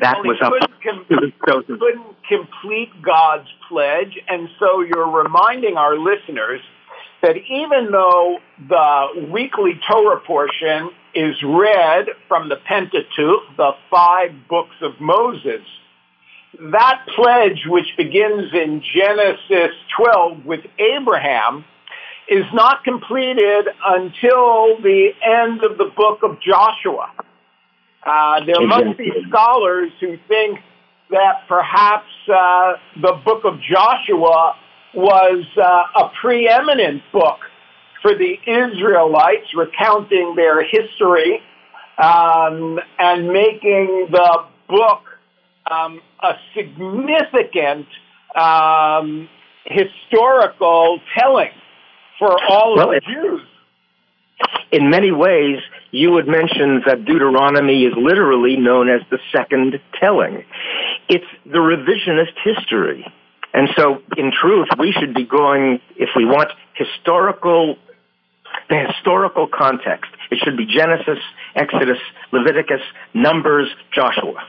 That 0.00 0.16
well, 0.24 0.34
was 0.34 0.38
up 0.42 0.52
com- 0.82 1.04
couldn't 1.08 2.16
complete 2.28 2.90
God's 3.02 3.48
pledge, 3.68 4.18
and 4.28 4.48
so 4.58 4.80
you're 4.80 5.10
reminding 5.10 5.76
our 5.76 5.96
listeners 5.96 6.60
that 7.22 7.36
even 7.36 7.90
though 7.92 8.38
the 8.68 9.28
weekly 9.30 9.78
Torah 9.88 10.20
portion 10.20 10.90
is 11.14 11.34
read 11.42 12.06
from 12.28 12.48
the 12.48 12.56
Pentateuch, 12.56 13.56
the 13.56 13.72
five 13.90 14.30
books 14.48 14.76
of 14.80 14.92
Moses, 15.00 15.60
that 16.58 17.06
pledge, 17.14 17.64
which 17.66 17.86
begins 17.96 18.52
in 18.52 18.82
Genesis 18.94 19.74
12 19.96 20.44
with 20.44 20.60
Abraham, 20.78 21.64
is 22.28 22.44
not 22.52 22.84
completed 22.84 23.66
until 23.84 24.80
the 24.82 25.10
end 25.22 25.64
of 25.64 25.78
the 25.78 25.90
book 25.96 26.20
of 26.22 26.38
Joshua. 26.40 27.12
Uh, 28.04 28.44
there 28.44 28.66
must 28.66 28.96
be 28.96 29.12
scholars 29.28 29.90
who 30.00 30.16
think 30.28 30.58
that 31.10 31.42
perhaps 31.48 32.08
uh, 32.32 32.74
the 33.00 33.12
book 33.24 33.44
of 33.44 33.60
Joshua 33.60 34.56
was 34.94 35.44
uh, 35.56 36.02
a 36.04 36.10
preeminent 36.20 37.02
book 37.12 37.38
for 38.00 38.14
the 38.14 38.38
Israelites, 38.46 39.54
recounting 39.54 40.34
their 40.36 40.64
history 40.64 41.42
um, 42.02 42.78
and 42.98 43.28
making 43.28 44.08
the 44.10 44.44
book 44.68 45.02
um, 45.70 46.00
a 46.22 46.32
significant 46.54 47.86
um, 48.36 49.28
historical 49.64 51.00
telling 51.18 51.50
for 52.18 52.36
all 52.48 52.76
well, 52.76 52.92
of 52.92 52.94
the 52.94 53.00
Jews. 53.00 53.40
In 54.72 54.90
many 54.90 55.10
ways, 55.10 55.58
you 55.90 56.12
would 56.12 56.26
mention 56.26 56.82
that 56.86 57.04
Deuteronomy 57.04 57.84
is 57.84 57.94
literally 57.96 58.56
known 58.56 58.88
as 58.88 59.00
the 59.10 59.18
second 59.34 59.80
telling. 60.00 60.44
It's 61.08 61.26
the 61.44 61.58
revisionist 61.58 62.34
history. 62.44 63.04
And 63.52 63.68
so, 63.76 64.00
in 64.16 64.30
truth, 64.30 64.68
we 64.78 64.92
should 64.92 65.12
be 65.12 65.24
going, 65.24 65.80
if 65.96 66.10
we 66.14 66.24
want 66.24 66.50
historical, 66.74 67.76
the 68.68 68.86
historical 68.86 69.48
context, 69.48 70.10
It 70.30 70.38
should 70.44 70.56
be 70.56 70.66
Genesis, 70.66 71.18
Exodus, 71.56 71.98
Leviticus, 72.32 72.80
Numbers, 73.12 73.68
Joshua. 73.92 74.46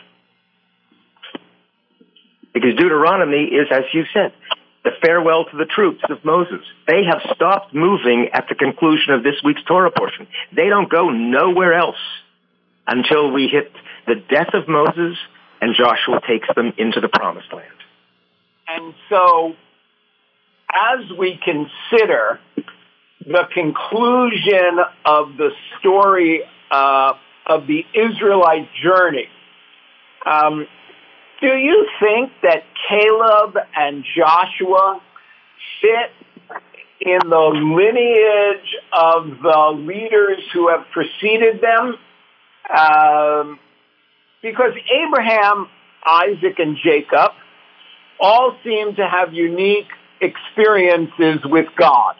Because 2.53 2.75
Deuteronomy 2.75 3.46
is, 3.46 3.67
as 3.72 3.84
you 3.93 4.03
said, 4.13 4.34
the 4.84 4.91
farewell 5.01 5.46
to 5.46 5.58
the 5.58 5.65
troops 5.65 6.01
of 6.10 6.24
Moses. 6.25 6.62
They 6.88 7.03
have 7.05 7.22
stopped 7.36 7.74
moving 7.74 8.29
at 8.34 8.46
the 8.50 8.55
conclusion 8.55 9.13
of 9.13 9.24
this 9.24 9.36
week's 9.43 9.63
Torah 9.63 9.91
portion. 9.91 10.27
They 10.55 10.67
don't 10.70 10.89
go 10.89 11.10
nowhere 11.10 11.74
else 11.74 12.01
until 12.88 13.31
we 13.31 13.48
hit 13.48 13.72
the 14.08 14.15
death 14.15 14.53
of 14.53 14.67
Moses 14.67 15.17
and 15.62 15.75
Joshua 15.75 16.20
takes 16.27 16.48
them 16.55 16.74
into 16.77 17.00
the 17.00 17.08
promised 17.08 17.53
land. 17.53 17.67
And 18.67 18.93
so, 19.10 19.53
as 20.74 21.17
we 21.17 21.39
consider 21.43 22.39
the 23.25 23.43
conclusion 23.53 24.79
of 25.05 25.38
the 25.38 25.51
story 25.79 26.41
uh, 26.72 27.13
of 27.46 27.67
the 27.67 27.86
Israelite 27.93 28.70
journey, 28.84 29.27
um, 30.25 30.67
do 31.41 31.48
you 31.48 31.88
think 32.00 32.31
that 32.43 32.63
Caleb 32.88 33.57
and 33.75 34.05
Joshua 34.15 35.01
fit 35.81 36.12
in 37.01 37.19
the 37.27 37.51
lineage 37.75 38.75
of 38.93 39.41
the 39.41 39.83
leaders 39.86 40.43
who 40.53 40.69
have 40.69 40.86
preceded 40.93 41.62
them? 41.62 41.95
Um, 42.69 43.60
because 44.41 44.74
Abraham, 45.03 45.67
Isaac, 46.05 46.60
and 46.60 46.77
Jacob 46.83 47.31
all 48.19 48.55
seem 48.63 48.95
to 48.95 49.07
have 49.07 49.33
unique 49.33 49.89
experiences 50.21 51.39
with 51.43 51.67
God. 51.75 52.15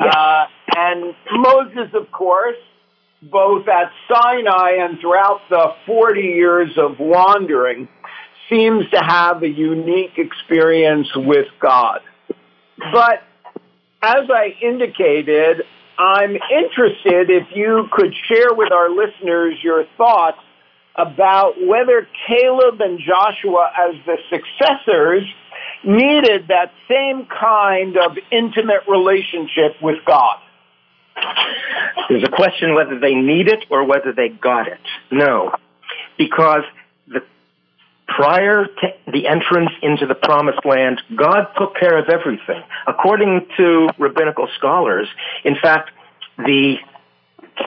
Yes. 0.00 0.14
Uh, 0.16 0.44
and 0.76 1.14
Moses, 1.32 1.92
of 1.94 2.10
course, 2.12 2.56
both 3.22 3.68
at 3.68 3.90
Sinai 4.08 4.72
and 4.80 4.98
throughout 5.00 5.40
the 5.48 5.74
40 5.86 6.20
years 6.20 6.76
of 6.76 6.98
wandering, 6.98 7.88
seems 8.50 8.88
to 8.90 8.98
have 8.98 9.42
a 9.42 9.48
unique 9.48 10.18
experience 10.18 11.08
with 11.14 11.46
God. 11.60 12.00
But 12.92 13.22
as 14.02 14.28
I 14.28 14.56
indicated, 14.60 15.62
I'm 15.98 16.36
interested 16.50 17.30
if 17.30 17.46
you 17.54 17.86
could 17.92 18.12
share 18.28 18.52
with 18.52 18.72
our 18.72 18.90
listeners 18.90 19.54
your 19.62 19.84
thoughts 19.96 20.38
about 20.96 21.54
whether 21.64 22.06
Caleb 22.26 22.80
and 22.80 22.98
Joshua, 22.98 23.70
as 23.78 23.94
the 24.04 24.16
successors, 24.28 25.22
needed 25.84 26.48
that 26.48 26.72
same 26.88 27.26
kind 27.26 27.96
of 27.96 28.18
intimate 28.30 28.82
relationship 28.88 29.80
with 29.80 30.04
God. 30.04 30.38
There's 32.08 32.24
a 32.24 32.30
question 32.30 32.74
whether 32.74 32.98
they 32.98 33.14
need 33.14 33.48
it 33.48 33.64
or 33.70 33.84
whether 33.84 34.12
they 34.12 34.28
got 34.28 34.68
it. 34.68 34.80
No. 35.10 35.52
Because 36.18 36.62
the, 37.08 37.20
prior 38.06 38.66
to 38.66 38.88
the 39.12 39.26
entrance 39.26 39.70
into 39.82 40.06
the 40.06 40.14
promised 40.14 40.64
land, 40.64 41.00
God 41.16 41.46
took 41.58 41.76
care 41.76 41.98
of 41.98 42.08
everything. 42.08 42.62
According 42.86 43.46
to 43.56 43.88
rabbinical 43.98 44.48
scholars, 44.58 45.08
in 45.44 45.56
fact, 45.60 45.90
the 46.38 46.76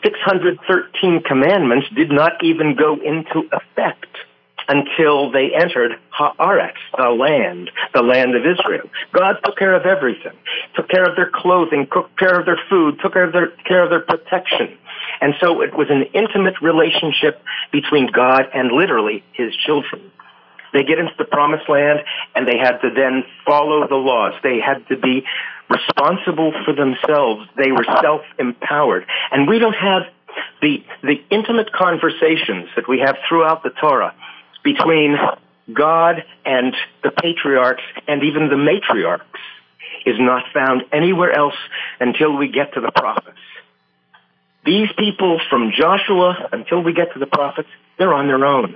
613 0.03 1.21
commandments 1.23 1.87
did 1.95 2.11
not 2.11 2.43
even 2.43 2.75
go 2.75 2.95
into 2.95 3.47
effect 3.51 4.07
until 4.67 5.31
they 5.31 5.53
entered 5.53 5.93
Haaretz, 6.17 6.73
the 6.97 7.09
land, 7.09 7.71
the 7.93 8.01
land 8.01 8.35
of 8.35 8.43
Israel. 8.45 8.89
God 9.13 9.37
took 9.43 9.57
care 9.57 9.73
of 9.73 9.85
everything. 9.85 10.33
Took 10.75 10.89
care 10.89 11.03
of 11.03 11.15
their 11.15 11.29
clothing, 11.33 11.87
took 11.91 12.15
care 12.17 12.39
of 12.39 12.45
their 12.45 12.59
food, 12.69 12.99
took 13.01 13.13
care 13.13 13.25
of 13.25 13.33
their, 13.33 13.47
care 13.67 13.83
of 13.83 13.89
their 13.89 14.01
protection. 14.01 14.77
And 15.21 15.33
so 15.39 15.61
it 15.61 15.75
was 15.75 15.87
an 15.89 16.03
intimate 16.13 16.61
relationship 16.61 17.41
between 17.71 18.11
God 18.11 18.45
and 18.53 18.71
literally 18.71 19.23
His 19.33 19.55
children. 19.55 20.11
They 20.73 20.83
get 20.83 20.99
into 20.99 21.13
the 21.17 21.25
promised 21.25 21.69
land 21.69 21.99
and 22.35 22.47
they 22.47 22.57
had 22.57 22.79
to 22.79 22.89
then 22.89 23.23
follow 23.45 23.87
the 23.87 23.95
laws. 23.95 24.33
They 24.43 24.59
had 24.59 24.85
to 24.89 24.97
be 24.97 25.23
responsible 25.69 26.53
for 26.65 26.73
themselves. 26.73 27.47
They 27.55 27.71
were 27.71 27.85
self-empowered. 28.01 29.05
And 29.31 29.47
we 29.47 29.57
don't 29.59 29.75
have 29.75 30.03
the, 30.61 30.83
the 31.01 31.23
intimate 31.29 31.71
conversations 31.71 32.67
that 32.75 32.89
we 32.89 32.99
have 32.99 33.15
throughout 33.27 33.63
the 33.63 33.69
Torah 33.69 34.13
between 34.65 35.15
God 35.73 36.25
and 36.43 36.75
the 37.03 37.11
patriarchs 37.11 37.83
and 38.07 38.23
even 38.23 38.49
the 38.49 38.55
matriarchs 38.55 39.21
is 40.05 40.15
not 40.19 40.43
found 40.53 40.83
anywhere 40.91 41.31
else 41.31 41.55
until 41.99 42.35
we 42.35 42.49
get 42.49 42.73
to 42.73 42.81
the 42.81 42.91
prophets. 42.91 43.37
These 44.65 44.89
people 44.97 45.39
from 45.49 45.71
Joshua 45.71 46.49
until 46.51 46.81
we 46.81 46.93
get 46.93 47.13
to 47.13 47.19
the 47.19 47.27
prophets, 47.27 47.69
they're 47.97 48.13
on 48.13 48.27
their 48.27 48.43
own. 48.43 48.73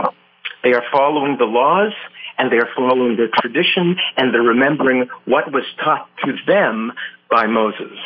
They 0.64 0.74
are 0.74 0.84
following 0.92 1.38
the 1.38 1.46
laws 1.46 1.94
and 2.38 2.52
they 2.52 2.58
are 2.58 2.70
following 2.76 3.18
the 3.18 3.28
tradition 3.42 3.98
and 4.16 4.34
they're 4.34 4.42
remembering 4.42 5.10
what 5.26 5.52
was 5.52 5.64
taught 5.84 6.08
to 6.26 6.34
them 6.48 6.94
by 7.30 7.48
Moses. 7.48 7.98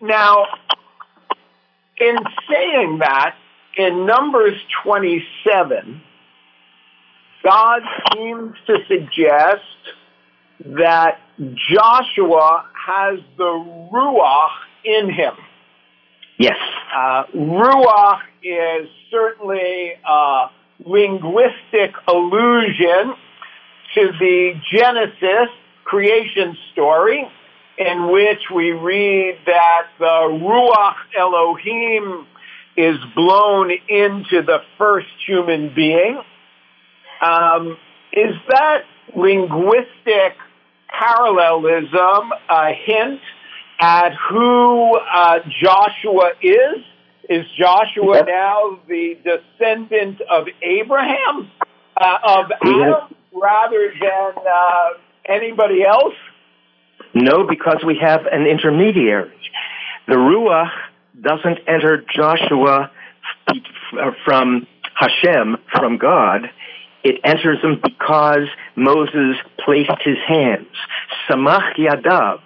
Now, 0.00 0.46
in 1.98 2.16
saying 2.50 2.98
that, 2.98 3.36
in 3.76 4.06
Numbers 4.06 4.58
27, 4.82 6.02
God 7.46 7.82
seems 8.12 8.54
to 8.66 8.78
suggest 8.88 9.62
that 10.64 11.20
Joshua 11.38 12.64
has 12.86 13.20
the 13.36 13.88
Ruach 13.92 14.48
in 14.84 15.10
him. 15.10 15.34
Yes. 16.38 16.56
Uh, 16.92 17.24
Ruach 17.36 18.22
is 18.42 18.88
certainly 19.12 19.92
a 20.04 20.46
linguistic 20.84 21.94
allusion 22.08 23.14
to 23.94 24.12
the 24.18 24.52
Genesis 24.72 25.48
creation 25.84 26.56
story 26.72 27.30
in 27.78 28.10
which 28.10 28.40
we 28.52 28.72
read 28.72 29.38
that 29.46 29.86
the 30.00 30.04
Ruach 30.04 30.96
Elohim 31.16 32.26
is 32.76 32.96
blown 33.14 33.70
into 33.88 34.42
the 34.42 34.62
first 34.78 35.06
human 35.24 35.72
being. 35.74 36.20
Um, 37.20 37.76
is 38.12 38.34
that 38.48 38.82
linguistic 39.14 40.36
parallelism 40.88 42.32
a 42.48 42.72
hint 42.84 43.20
at 43.80 44.12
who 44.30 44.96
uh, 44.96 45.40
Joshua 45.62 46.32
is? 46.42 46.84
Is 47.28 47.44
Joshua 47.58 48.18
Yep. 48.18 48.26
now 48.26 48.78
the 48.88 49.18
descendant 49.24 50.20
of 50.30 50.46
Abraham, 50.62 51.50
uh, 52.00 52.18
of. 52.22 52.52
Adam, 52.62 53.16
rather 53.32 53.92
than 54.00 54.32
uh, 54.48 54.88
anybody 55.28 55.84
else? 55.84 56.14
No, 57.14 57.46
because 57.46 57.82
we 57.86 57.98
have 58.00 58.26
an 58.30 58.46
intermediary. 58.46 59.32
The 60.06 60.14
Ruach 60.14 60.70
doesn't 61.20 61.58
enter 61.66 62.04
Joshua 62.14 62.90
from 64.24 64.66
Hashem, 64.94 65.56
from 65.72 65.98
God. 65.98 66.50
It 67.04 67.20
enters 67.24 67.62
him 67.62 67.80
because 67.82 68.48
Moses 68.74 69.36
placed 69.64 69.90
his 70.04 70.18
hands, 70.26 70.66
Samach 71.28 71.76
Yadav, 71.76 72.40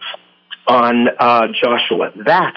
on 0.66 1.08
uh, 1.18 1.48
Joshua. 1.48 2.12
That's 2.16 2.56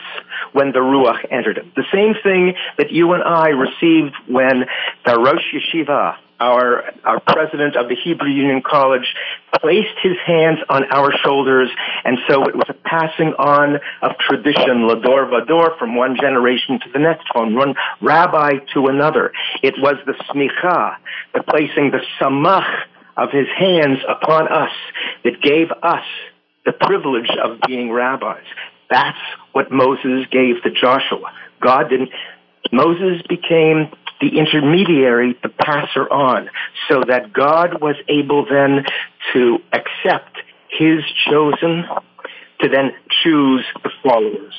when 0.52 0.72
the 0.72 0.80
Ruach 0.80 1.26
entered 1.32 1.58
him. 1.58 1.72
The 1.76 1.86
same 1.92 2.14
thing 2.22 2.54
that 2.78 2.92
you 2.92 3.14
and 3.14 3.24
I 3.24 3.50
received 3.50 4.16
when 4.28 4.66
the 5.06 5.16
Rosh 5.16 5.44
Yeshiva, 5.54 6.16
our, 6.40 6.84
our 7.04 7.20
president 7.20 7.76
of 7.76 7.90
the 7.90 7.96
Hebrew 7.96 8.30
Union 8.30 8.62
College, 8.66 9.14
placed 9.62 9.96
his 10.02 10.18
hands 10.26 10.60
on 10.70 10.84
our 10.92 11.14
shoulders, 11.24 11.70
and 12.04 12.18
so 12.28 12.44
it 12.44 12.56
was 12.56 12.66
a 12.70 12.74
passing 12.74 13.34
on 13.40 13.76
of 14.02 14.18
tradition, 14.20 14.88
Lador 14.90 15.30
Vador, 15.30 15.78
from 15.78 15.96
one 15.96 16.16
generation 16.20 16.80
to 16.80 16.90
the 16.92 17.00
next, 17.00 17.28
from 17.32 17.56
one 17.56 17.76
rabbi 18.02 18.54
to 18.74 18.88
another. 18.88 19.32
It 19.62 19.76
was 19.78 19.96
the 20.06 20.14
smicha, 20.30 20.96
the 21.34 21.44
placing 21.44 21.92
the 21.92 22.02
samach 22.20 22.84
of 23.16 23.30
his 23.32 23.48
hands 23.58 24.00
upon 24.10 24.48
us 24.52 24.72
that 25.24 25.42
gave 25.42 25.68
us 25.82 26.04
the 26.66 26.74
privilege 26.74 27.30
of 27.44 27.60
being 27.68 27.92
rabbis. 27.92 28.44
That's 28.90 29.18
what 29.52 29.72
Moses 29.72 30.26
gave 30.32 30.62
to 30.64 30.72
Joshua. 30.72 31.32
God 31.62 31.90
didn't, 31.90 32.10
Moses 32.72 33.22
became 33.28 33.90
the 34.24 34.38
intermediary, 34.40 35.36
the 35.44 35.50
passer 35.50 36.08
on, 36.10 36.50
so 36.88 37.04
that 37.06 37.34
God 37.34 37.82
was 37.82 37.96
able 38.08 38.46
then 38.50 38.86
to 39.34 39.58
accept 39.74 40.38
his 40.70 41.04
chosen, 41.30 41.84
to 42.62 42.70
then 42.70 42.92
choose 43.22 43.66
the 43.84 43.90
followers. 44.02 44.54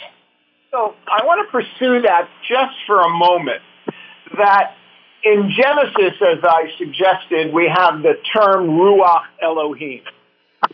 So 0.70 0.94
I 1.08 1.24
want 1.24 1.46
to 1.46 1.50
pursue 1.50 2.02
that 2.02 2.28
just 2.46 2.74
for 2.86 3.00
a 3.00 3.08
moment. 3.08 3.62
That 4.36 4.74
in 5.22 5.50
Genesis, 5.56 6.20
as 6.20 6.44
I 6.44 6.64
suggested, 6.76 7.54
we 7.54 7.66
have 7.74 8.02
the 8.02 8.14
term 8.36 8.68
Ruach 8.68 9.24
Elohim, 9.40 10.02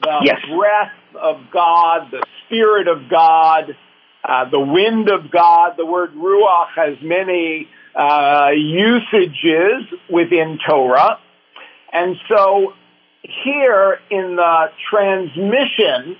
the 0.02 0.20
Yes. 0.24 0.40
breath 0.48 0.92
of 1.14 1.36
God, 1.52 2.10
the 2.10 2.24
Spirit 2.46 2.88
of 2.88 3.08
God. 3.08 3.76
uh, 4.22 4.44
the 4.50 4.60
wind 4.60 5.08
of 5.08 5.30
God. 5.30 5.78
The 5.78 5.86
word 5.86 6.12
ruach 6.14 6.68
has 6.76 6.94
many 7.00 7.66
uh, 7.94 8.50
usages 8.54 9.84
within 10.08 10.58
Torah. 10.68 11.18
And 11.92 12.16
so 12.28 12.74
here 13.22 13.98
in 14.10 14.36
the 14.36 14.66
transmission 14.90 16.16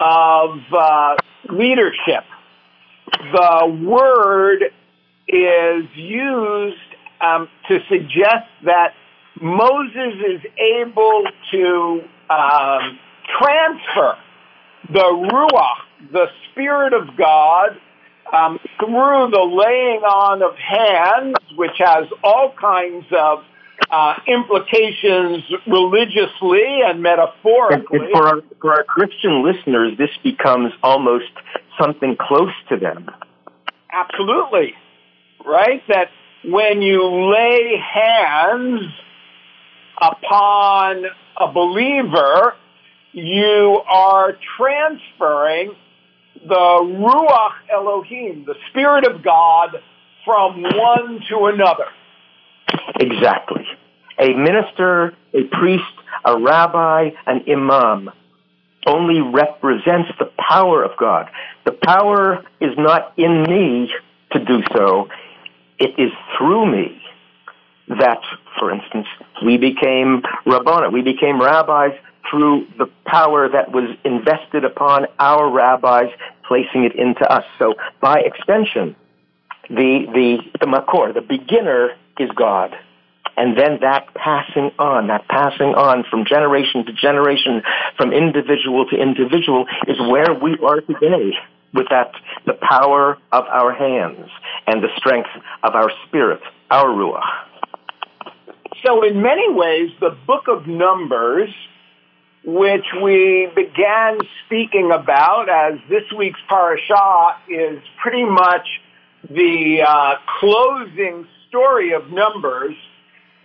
of 0.00 0.60
uh, 0.72 1.16
leadership, 1.50 2.24
the 3.32 3.78
word 3.84 4.62
is 5.28 5.84
used 5.94 6.76
um, 7.20 7.48
to 7.68 7.78
suggest 7.88 8.46
that 8.64 8.94
Moses 9.40 10.14
is 10.28 10.40
able 10.58 11.24
to 11.50 12.02
um, 12.30 12.98
transfer 13.38 14.16
the 14.92 15.28
ruach, 15.32 16.12
the 16.12 16.26
spirit 16.50 16.92
of 16.92 17.16
God, 17.16 17.78
um, 18.32 18.58
through 18.78 19.30
the 19.30 19.42
laying 19.42 20.02
on 20.02 20.42
of 20.42 20.56
hands, 20.56 21.36
which 21.56 21.78
has 21.78 22.06
all 22.22 22.52
kinds 22.58 23.06
of 23.12 23.44
uh, 23.90 24.14
implications 24.26 25.44
religiously 25.66 26.80
and 26.84 27.02
metaphorically. 27.02 27.98
And, 28.00 28.10
for, 28.12 28.26
our, 28.26 28.42
for 28.60 28.72
our 28.72 28.84
Christian 28.84 29.44
listeners, 29.44 29.96
this 29.98 30.10
becomes 30.22 30.72
almost 30.82 31.30
something 31.80 32.16
close 32.18 32.52
to 32.70 32.76
them. 32.76 33.06
Absolutely. 33.92 34.74
Right? 35.44 35.82
That 35.88 36.08
when 36.44 36.82
you 36.82 37.04
lay 37.32 37.76
hands 37.78 38.80
upon 40.00 41.04
a 41.38 41.52
believer, 41.52 42.54
you 43.12 43.80
are 43.88 44.36
transferring 44.58 45.74
the 46.48 46.54
Ruach 46.54 47.54
Elohim, 47.72 48.44
the 48.46 48.54
Spirit 48.70 49.06
of 49.06 49.22
God, 49.22 49.70
from 50.24 50.62
one 50.62 51.20
to 51.30 51.46
another. 51.46 51.86
Exactly. 53.00 53.66
A 54.18 54.34
minister, 54.34 55.14
a 55.34 55.44
priest, 55.44 55.84
a 56.24 56.38
rabbi, 56.38 57.10
an 57.26 57.44
imam 57.48 58.10
only 58.86 59.20
represents 59.20 60.10
the 60.18 60.30
power 60.38 60.82
of 60.82 60.96
God. 60.96 61.28
The 61.64 61.72
power 61.72 62.44
is 62.60 62.72
not 62.78 63.12
in 63.16 63.42
me 63.42 63.90
to 64.32 64.38
do 64.44 64.62
so. 64.74 65.08
It 65.78 65.98
is 65.98 66.12
through 66.36 66.70
me 66.70 67.02
that, 67.88 68.20
for 68.58 68.70
instance, 68.70 69.06
we 69.44 69.58
became 69.58 70.22
rabbana. 70.46 70.90
We 70.92 71.02
became 71.02 71.40
rabbis 71.40 71.92
through 72.30 72.66
the 72.78 72.86
power 73.04 73.48
that 73.48 73.72
was 73.72 73.96
invested 74.04 74.64
upon 74.64 75.06
our 75.18 75.48
rabbis, 75.50 76.08
placing 76.46 76.84
it 76.84 76.94
into 76.94 77.24
us. 77.30 77.44
So, 77.58 77.74
by 78.00 78.20
extension, 78.20 78.96
the 79.68 80.06
the 80.12 80.38
the 80.60 80.66
makor, 80.66 81.12
the 81.12 81.20
beginner, 81.20 81.90
is 82.18 82.30
God, 82.36 82.74
and 83.36 83.56
then 83.56 83.78
that 83.82 84.14
passing 84.14 84.70
on, 84.78 85.08
that 85.08 85.28
passing 85.28 85.74
on 85.74 86.04
from 86.10 86.24
generation 86.24 86.86
to 86.86 86.92
generation, 86.92 87.62
from 87.96 88.12
individual 88.12 88.86
to 88.86 88.96
individual, 88.96 89.66
is 89.86 89.98
where 90.00 90.32
we 90.32 90.56
are 90.64 90.80
today. 90.80 91.32
With 91.74 91.88
that, 91.90 92.12
the 92.46 92.54
power 92.54 93.18
of 93.32 93.44
our 93.44 93.72
hands 93.72 94.30
and 94.66 94.82
the 94.82 94.88
strength 94.96 95.28
of 95.62 95.74
our 95.74 95.90
spirit, 96.06 96.40
our 96.70 96.86
ruach. 96.86 97.20
So, 98.86 99.02
in 99.02 99.20
many 99.20 99.52
ways, 99.52 99.90
the 100.00 100.16
book 100.26 100.44
of 100.48 100.66
Numbers 100.66 101.50
which 102.46 102.86
we 103.02 103.48
began 103.56 104.18
speaking 104.46 104.92
about 104.92 105.48
as 105.48 105.80
this 105.90 106.04
week's 106.16 106.38
parashah 106.48 107.34
is 107.48 107.82
pretty 108.00 108.24
much 108.24 108.66
the 109.28 109.82
uh, 109.86 110.14
closing 110.38 111.26
story 111.48 111.92
of 111.92 112.08
Numbers, 112.12 112.76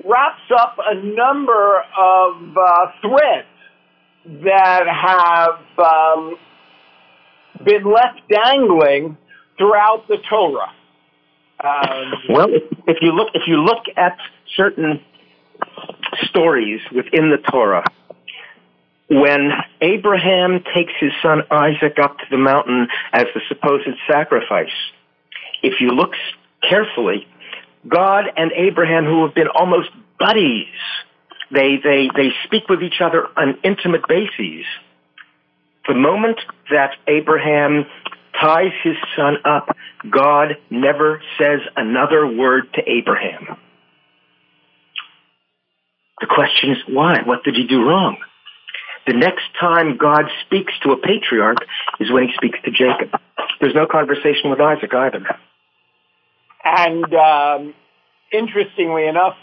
wraps 0.05 0.41
up 0.55 0.77
a 0.79 0.95
number 0.95 1.83
of 1.97 2.55
uh, 2.55 2.91
threads 3.01 3.47
that 4.43 4.83
have 4.87 5.59
um, 5.83 6.35
been 7.65 7.83
left 7.83 8.21
dangling 8.29 9.17
throughout 9.57 10.07
the 10.07 10.17
Torah. 10.29 10.71
Um, 11.63 12.13
well, 12.29 12.47
if 12.87 12.97
you 13.01 13.11
look, 13.13 13.29
if 13.33 13.43
you 13.47 13.57
look 13.57 13.83
at 13.97 14.17
certain 14.55 15.01
stories 16.23 16.81
within 16.91 17.29
the 17.29 17.37
Torah, 17.51 17.83
when 19.11 19.51
Abraham 19.81 20.63
takes 20.73 20.93
his 20.97 21.11
son 21.21 21.41
Isaac 21.51 21.99
up 22.01 22.17
to 22.19 22.25
the 22.31 22.37
mountain 22.37 22.87
as 23.11 23.25
the 23.35 23.41
supposed 23.49 23.89
sacrifice, 24.09 24.71
if 25.61 25.81
you 25.81 25.89
look 25.89 26.13
carefully, 26.67 27.27
God 27.85 28.23
and 28.37 28.53
Abraham, 28.53 29.03
who 29.03 29.25
have 29.25 29.35
been 29.35 29.49
almost 29.49 29.89
buddies, 30.17 30.67
they, 31.51 31.75
they, 31.83 32.09
they 32.15 32.29
speak 32.45 32.69
with 32.69 32.81
each 32.81 33.01
other 33.01 33.27
on 33.35 33.57
intimate 33.65 34.07
bases. 34.07 34.63
The 35.89 35.93
moment 35.93 36.39
that 36.69 36.91
Abraham 37.05 37.85
ties 38.39 38.71
his 38.81 38.95
son 39.17 39.35
up, 39.43 39.75
God 40.09 40.55
never 40.69 41.21
says 41.37 41.59
another 41.75 42.25
word 42.25 42.73
to 42.75 42.81
Abraham. 42.89 43.57
The 46.21 46.27
question 46.27 46.71
is 46.71 46.77
why? 46.87 47.23
What 47.25 47.43
did 47.43 47.55
he 47.55 47.67
do 47.67 47.83
wrong? 47.83 48.17
The 49.07 49.13
next 49.13 49.45
time 49.59 49.97
God 49.97 50.25
speaks 50.45 50.73
to 50.83 50.91
a 50.91 50.97
patriarch 50.97 51.57
is 51.99 52.11
when 52.11 52.27
he 52.27 52.33
speaks 52.35 52.59
to 52.65 52.71
Jacob. 52.71 53.19
There's 53.59 53.75
no 53.75 53.87
conversation 53.87 54.49
with 54.49 54.59
Isaac 54.59 54.93
either. 54.93 55.25
And 56.63 57.13
um, 57.13 57.73
interestingly 58.31 59.07
enough, 59.07 59.35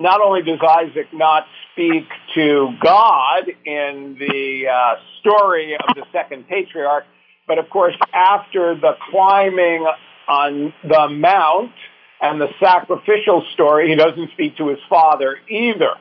not 0.00 0.20
only 0.20 0.42
does 0.42 0.58
Isaac 0.60 1.06
not 1.12 1.44
speak 1.72 2.04
to 2.34 2.74
God 2.82 3.44
in 3.64 4.16
the 4.18 4.64
uh, 4.68 4.94
story 5.20 5.74
of 5.74 5.94
the 5.94 6.04
second 6.12 6.48
patriarch, 6.48 7.04
but 7.46 7.58
of 7.58 7.70
course, 7.70 7.94
after 8.12 8.74
the 8.74 8.92
climbing 9.10 9.86
on 10.28 10.74
the 10.82 11.08
mount 11.08 11.72
and 12.20 12.40
the 12.40 12.48
sacrificial 12.60 13.44
story, 13.54 13.88
he 13.88 13.94
doesn't 13.94 14.32
speak 14.32 14.56
to 14.56 14.68
his 14.68 14.78
father 14.88 15.36
either. 15.48 15.94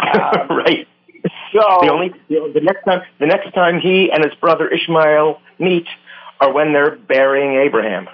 Um, 0.00 0.48
right. 0.48 0.88
So 1.52 1.60
the 1.82 1.90
only 1.90 2.12
the 2.28 2.60
next 2.62 2.84
time 2.84 3.02
the 3.18 3.26
next 3.26 3.52
time 3.54 3.80
he 3.80 4.10
and 4.12 4.24
his 4.24 4.34
brother 4.40 4.68
Ishmael 4.68 5.40
meet 5.58 5.86
are 6.40 6.52
when 6.52 6.72
they're 6.72 6.96
burying 6.96 7.60
Abraham. 7.60 8.08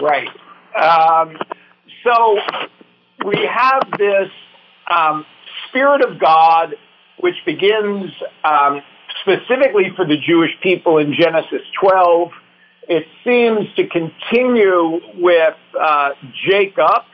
Right. 0.00 0.28
Um, 0.76 1.36
so 2.04 2.38
we 3.24 3.48
have 3.50 3.90
this 3.98 4.28
um, 4.90 5.24
spirit 5.68 6.04
of 6.04 6.18
God, 6.20 6.74
which 7.20 7.36
begins 7.46 8.10
um, 8.44 8.82
specifically 9.22 9.92
for 9.96 10.04
the 10.04 10.16
Jewish 10.16 10.50
people 10.62 10.98
in 10.98 11.14
Genesis 11.14 11.62
12. 11.80 12.30
It 12.86 13.06
seems 13.24 13.74
to 13.76 13.86
continue 13.88 15.00
with 15.16 15.56
uh, 15.80 16.10
Jacob 16.46 17.04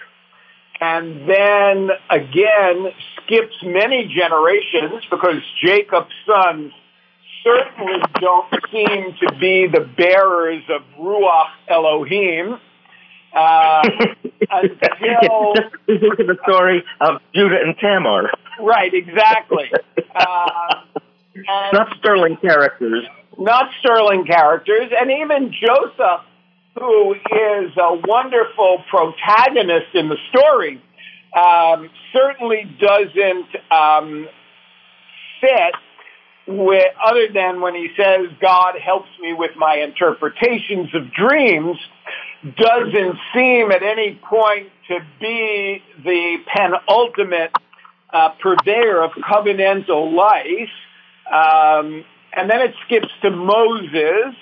and 0.81 1.29
then 1.29 1.91
again 2.09 2.93
skips 3.17 3.55
many 3.63 4.13
generations 4.15 5.05
because 5.11 5.43
Jacob's 5.63 6.15
sons 6.27 6.73
certainly 7.45 8.03
don't 8.21 8.49
seem 8.73 9.15
to 9.21 9.35
be 9.39 9.67
the 9.67 9.81
bearers 9.97 10.63
of 10.69 10.83
Ruach 10.99 11.51
Elohim. 11.69 12.59
Uh, 13.35 13.83
until 14.51 15.55
just 15.55 16.03
look 16.03 16.19
at 16.19 16.27
the 16.27 16.37
story 16.43 16.83
of 17.01 17.21
Judah 17.35 17.59
and 17.63 17.77
Tamar. 17.79 18.31
Right, 18.61 18.93
exactly. 18.93 19.71
Uh, 20.13 21.71
not 21.73 21.97
sterling 21.99 22.37
characters. 22.39 23.05
Not 23.39 23.71
sterling 23.79 24.25
characters, 24.27 24.91
and 24.99 25.11
even 25.11 25.53
Joseph 25.53 26.27
who 26.81 27.13
is 27.13 27.77
a 27.77 28.01
wonderful 28.07 28.83
protagonist 28.89 29.95
in 29.95 30.09
the 30.09 30.17
story, 30.31 30.83
um, 31.37 31.91
certainly 32.11 32.65
doesn't 32.81 33.47
um, 33.71 34.27
fit 35.43 35.75
with, 36.47 36.87
other 37.05 37.29
than 37.33 37.61
when 37.61 37.75
he 37.75 37.89
says, 37.97 38.29
God 38.41 38.77
helps 38.83 39.11
me 39.21 39.35
with 39.35 39.51
my 39.57 39.77
interpretations 39.77 40.89
of 40.95 41.13
dreams, 41.13 41.77
doesn't 42.57 43.17
seem 43.35 43.71
at 43.71 43.83
any 43.83 44.19
point 44.29 44.71
to 44.89 45.01
be 45.21 45.83
the 46.03 46.39
penultimate 46.47 47.53
uh, 48.11 48.31
purveyor 48.41 49.03
of 49.03 49.11
covenantal 49.11 50.15
life. 50.15 50.71
Um, 51.31 52.07
and 52.33 52.49
then 52.49 52.63
it 52.63 52.75
skips 52.87 53.09
to 53.21 53.31
Moses, 53.31 54.35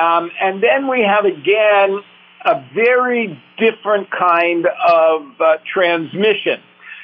um, 0.00 0.30
and 0.40 0.62
then 0.62 0.88
we 0.88 1.02
have 1.02 1.26
again 1.26 2.00
a 2.44 2.64
very 2.74 3.40
different 3.58 4.10
kind 4.10 4.66
of 4.66 5.26
uh, 5.40 5.58
transmission. 5.72 6.60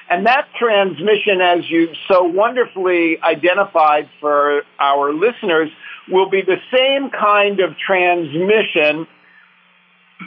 And 0.08 0.24
that 0.26 0.48
transmission, 0.58 1.40
as 1.40 1.68
you 1.68 1.88
so 2.08 2.22
wonderfully 2.22 3.20
identified 3.22 4.08
for 4.20 4.62
our 4.78 5.12
listeners, 5.12 5.68
will 6.08 6.30
be 6.30 6.42
the 6.42 6.58
same 6.72 7.10
kind 7.10 7.60
of 7.60 7.76
transmission 7.76 9.06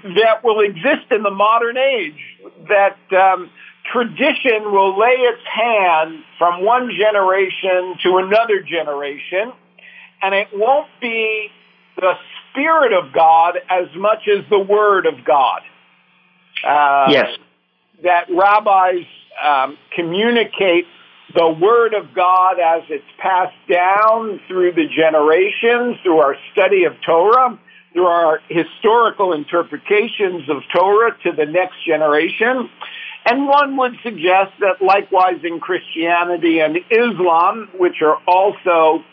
that 0.03 0.43
will 0.43 0.59
exist 0.59 1.11
in 1.11 1.23
the 1.23 1.31
modern 1.31 1.77
age. 1.77 2.19
That 2.67 2.97
um, 3.13 3.49
tradition 3.91 4.71
will 4.71 4.99
lay 4.99 5.15
its 5.15 5.41
hand 5.45 6.23
from 6.37 6.63
one 6.63 6.91
generation 6.95 7.95
to 8.03 8.17
another 8.17 8.61
generation, 8.61 9.53
and 10.21 10.35
it 10.35 10.49
won't 10.53 10.89
be 11.01 11.49
the 11.99 12.13
Spirit 12.51 12.93
of 12.93 13.13
God 13.13 13.59
as 13.69 13.87
much 13.95 14.27
as 14.27 14.43
the 14.49 14.59
Word 14.59 15.05
of 15.05 15.23
God. 15.25 15.61
Uh, 16.63 17.07
yes. 17.09 17.37
That 18.03 18.27
rabbis 18.29 19.05
um, 19.45 19.77
communicate 19.95 20.85
the 21.33 21.47
Word 21.47 21.93
of 21.93 22.13
God 22.13 22.59
as 22.59 22.83
it's 22.89 23.03
passed 23.19 23.55
down 23.69 24.39
through 24.47 24.73
the 24.73 24.87
generations, 24.87 25.97
through 26.03 26.19
our 26.19 26.35
study 26.51 26.85
of 26.85 26.93
Torah, 27.05 27.59
through 27.93 28.07
our 28.07 28.41
historical 28.49 29.33
interpretations 29.33 30.49
of 30.49 30.63
Torah 30.73 31.15
to 31.23 31.31
the 31.31 31.45
next 31.45 31.85
generation. 31.85 32.69
And 33.25 33.47
one 33.47 33.77
would 33.77 33.93
suggest 34.01 34.53
that 34.59 34.81
likewise 34.81 35.41
in 35.43 35.59
Christianity 35.59 36.59
and 36.59 36.77
Islam, 36.89 37.69
which 37.77 38.01
are 38.01 38.17
also 38.25 39.03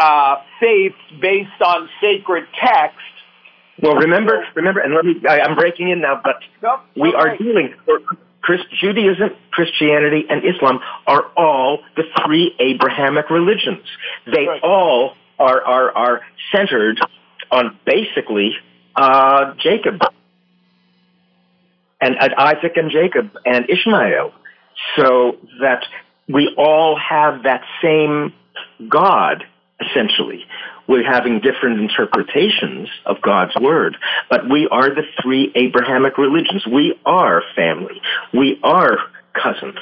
uh, 0.00 0.36
faiths 0.58 0.96
based 1.20 1.60
on 1.64 1.88
sacred 2.00 2.44
text. 2.58 2.98
Well, 3.82 3.94
remember, 3.94 4.44
remember, 4.54 4.80
and 4.80 4.94
let 4.94 5.04
me, 5.04 5.14
I, 5.28 5.38
am 5.40 5.54
breaking 5.54 5.90
in 5.90 6.00
now, 6.00 6.20
but 6.22 6.36
nope, 6.62 6.80
we 6.96 7.14
are 7.14 7.36
dealing, 7.36 7.74
Christ, 8.42 8.64
Judaism, 8.80 9.30
Christianity, 9.50 10.24
and 10.28 10.42
Islam 10.44 10.80
are 11.06 11.24
all 11.36 11.80
the 11.96 12.04
three 12.24 12.54
Abrahamic 12.58 13.30
religions. 13.30 13.84
They 14.26 14.46
right. 14.46 14.62
all 14.62 15.14
are, 15.38 15.62
are, 15.62 15.92
are 15.92 16.20
centered 16.54 16.98
on 17.50 17.78
basically 17.86 18.52
uh, 18.96 19.54
Jacob 19.62 20.00
and, 22.00 22.16
and 22.18 22.34
Isaac 22.34 22.72
and 22.76 22.90
Jacob 22.90 23.30
and 23.44 23.68
Ishmael, 23.68 24.32
so 24.96 25.36
that 25.60 25.84
we 26.28 26.54
all 26.56 26.98
have 26.98 27.42
that 27.42 27.62
same 27.82 28.32
God 28.88 29.44
essentially. 29.80 30.44
We're 30.88 31.10
having 31.10 31.40
different 31.40 31.80
interpretations 31.80 32.88
of 33.06 33.20
God's 33.22 33.54
word, 33.60 33.96
but 34.28 34.48
we 34.50 34.68
are 34.70 34.90
the 34.90 35.04
three 35.22 35.52
Abrahamic 35.54 36.18
religions. 36.18 36.66
We 36.66 36.98
are 37.06 37.42
family. 37.54 38.00
We 38.34 38.58
are 38.62 38.98
cousins. 39.32 39.78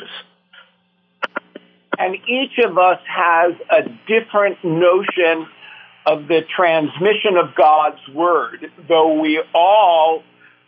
And 1.98 2.14
each 2.28 2.58
of 2.64 2.78
us 2.78 3.00
has 3.06 3.54
a 3.70 3.82
different 4.06 4.62
notion 4.62 5.48
of 6.06 6.28
the 6.28 6.42
transmission 6.56 7.37
of 7.37 7.54
God's 7.56 8.00
word, 8.14 8.70
though 8.88 9.20
we 9.20 9.42
all 9.54 10.22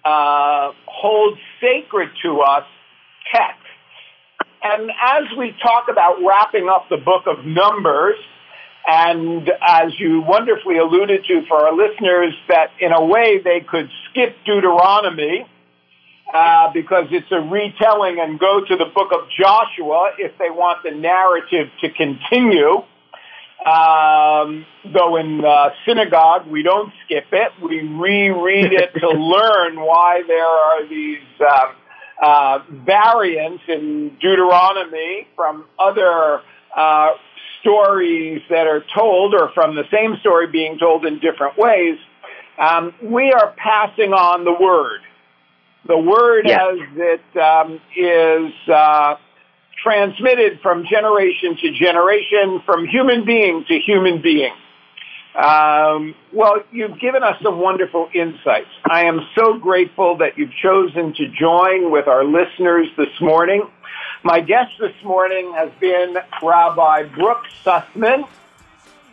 uh, 0.04 0.72
hold 0.86 1.38
sacred 1.60 2.10
to 2.24 2.40
us 2.40 2.64
texts. 3.32 3.60
And 4.62 4.90
as 4.90 5.24
we 5.38 5.54
talk 5.62 5.86
about 5.88 6.16
wrapping 6.26 6.68
up 6.68 6.88
the 6.90 6.98
book 6.98 7.24
of 7.26 7.46
Numbers, 7.46 8.16
and 8.86 9.48
as 9.66 9.92
you 9.98 10.22
wonderfully 10.22 10.78
alluded 10.78 11.24
to 11.24 11.42
for 11.46 11.66
our 11.66 11.74
listeners, 11.74 12.34
that 12.48 12.70
in 12.80 12.92
a 12.92 13.04
way 13.04 13.40
they 13.42 13.60
could 13.60 13.88
skip 14.10 14.36
Deuteronomy 14.44 15.46
uh, 16.32 16.72
because 16.72 17.06
it's 17.10 17.30
a 17.32 17.40
retelling 17.40 18.18
and 18.20 18.38
go 18.38 18.64
to 18.64 18.76
the 18.76 18.86
book 18.94 19.12
of 19.12 19.28
Joshua 19.38 20.12
if 20.18 20.36
they 20.38 20.50
want 20.50 20.82
the 20.84 20.92
narrative 20.92 21.68
to 21.80 21.90
continue. 21.90 22.82
Um, 23.60 24.64
though 24.90 25.16
in 25.16 25.44
uh, 25.44 25.70
synagogue 25.84 26.46
we 26.46 26.62
don't 26.62 26.90
skip 27.04 27.26
it, 27.30 27.52
we 27.62 27.80
reread 27.80 28.72
it 28.72 28.94
to 28.94 29.08
learn 29.10 29.78
why 29.80 30.22
there 30.26 30.46
are 30.46 30.88
these 30.88 31.18
uh, 31.40 31.72
uh, 32.22 32.58
variants 32.70 33.62
in 33.68 34.16
Deuteronomy 34.20 35.26
from 35.36 35.66
other 35.78 36.40
uh, 36.74 37.08
stories 37.60 38.42
that 38.50 38.66
are 38.66 38.84
told 38.96 39.34
or 39.34 39.50
from 39.52 39.74
the 39.74 39.84
same 39.92 40.16
story 40.20 40.46
being 40.46 40.78
told 40.78 41.04
in 41.06 41.18
different 41.18 41.56
ways, 41.56 41.98
um, 42.58 42.94
we 43.02 43.32
are 43.32 43.54
passing 43.56 44.12
on 44.12 44.44
the 44.44 44.52
word. 44.52 45.00
The 45.86 45.98
word 45.98 46.44
yes. 46.46 46.60
as 46.60 46.78
it 46.96 47.38
um, 47.40 47.80
is 47.96 48.52
uh, 48.68 49.14
transmitted 49.82 50.60
from 50.62 50.84
generation 50.84 51.56
to 51.62 51.72
generation, 51.72 52.62
from 52.66 52.86
human 52.86 53.24
being 53.24 53.64
to 53.66 53.78
human 53.78 54.20
being. 54.20 54.52
Um, 55.34 56.14
well, 56.32 56.56
you've 56.72 56.98
given 56.98 57.22
us 57.22 57.40
some 57.42 57.60
wonderful 57.60 58.08
insights. 58.12 58.68
I 58.84 59.04
am 59.04 59.20
so 59.34 59.58
grateful 59.58 60.16
that 60.16 60.36
you've 60.36 60.52
chosen 60.52 61.12
to 61.14 61.28
join 61.28 61.92
with 61.92 62.08
our 62.08 62.24
listeners 62.24 62.88
this 62.96 63.20
morning. 63.20 63.68
My 64.24 64.40
guest 64.40 64.72
this 64.78 64.94
morning 65.04 65.52
has 65.54 65.70
been 65.80 66.16
Rabbi 66.42 67.04
Brooks 67.04 67.50
Sussman 67.64 68.28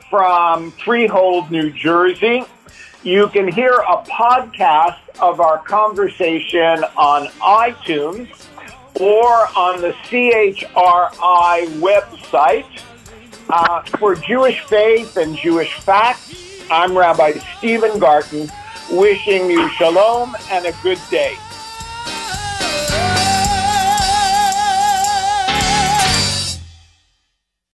from 0.09 0.71
Freehold, 0.71 1.51
New 1.51 1.71
Jersey. 1.71 2.43
You 3.03 3.27
can 3.29 3.47
hear 3.47 3.73
a 3.73 3.97
podcast 4.03 4.99
of 5.21 5.39
our 5.39 5.59
conversation 5.59 6.83
on 6.97 7.27
iTunes 7.39 8.47
or 8.99 9.47
on 9.55 9.81
the 9.81 9.93
CHRI 10.09 11.67
website. 11.79 12.65
Uh, 13.49 13.81
for 13.97 14.13
Jewish 14.13 14.59
Faith 14.65 15.15
and 15.15 15.35
Jewish 15.37 15.73
Facts, 15.75 16.61
I'm 16.69 16.97
Rabbi 16.97 17.39
Stephen 17.57 17.97
Garten, 17.97 18.51
wishing 18.91 19.49
you 19.49 19.69
shalom 19.69 20.35
and 20.51 20.65
a 20.65 20.73
good 20.83 20.99
day. 21.09 21.37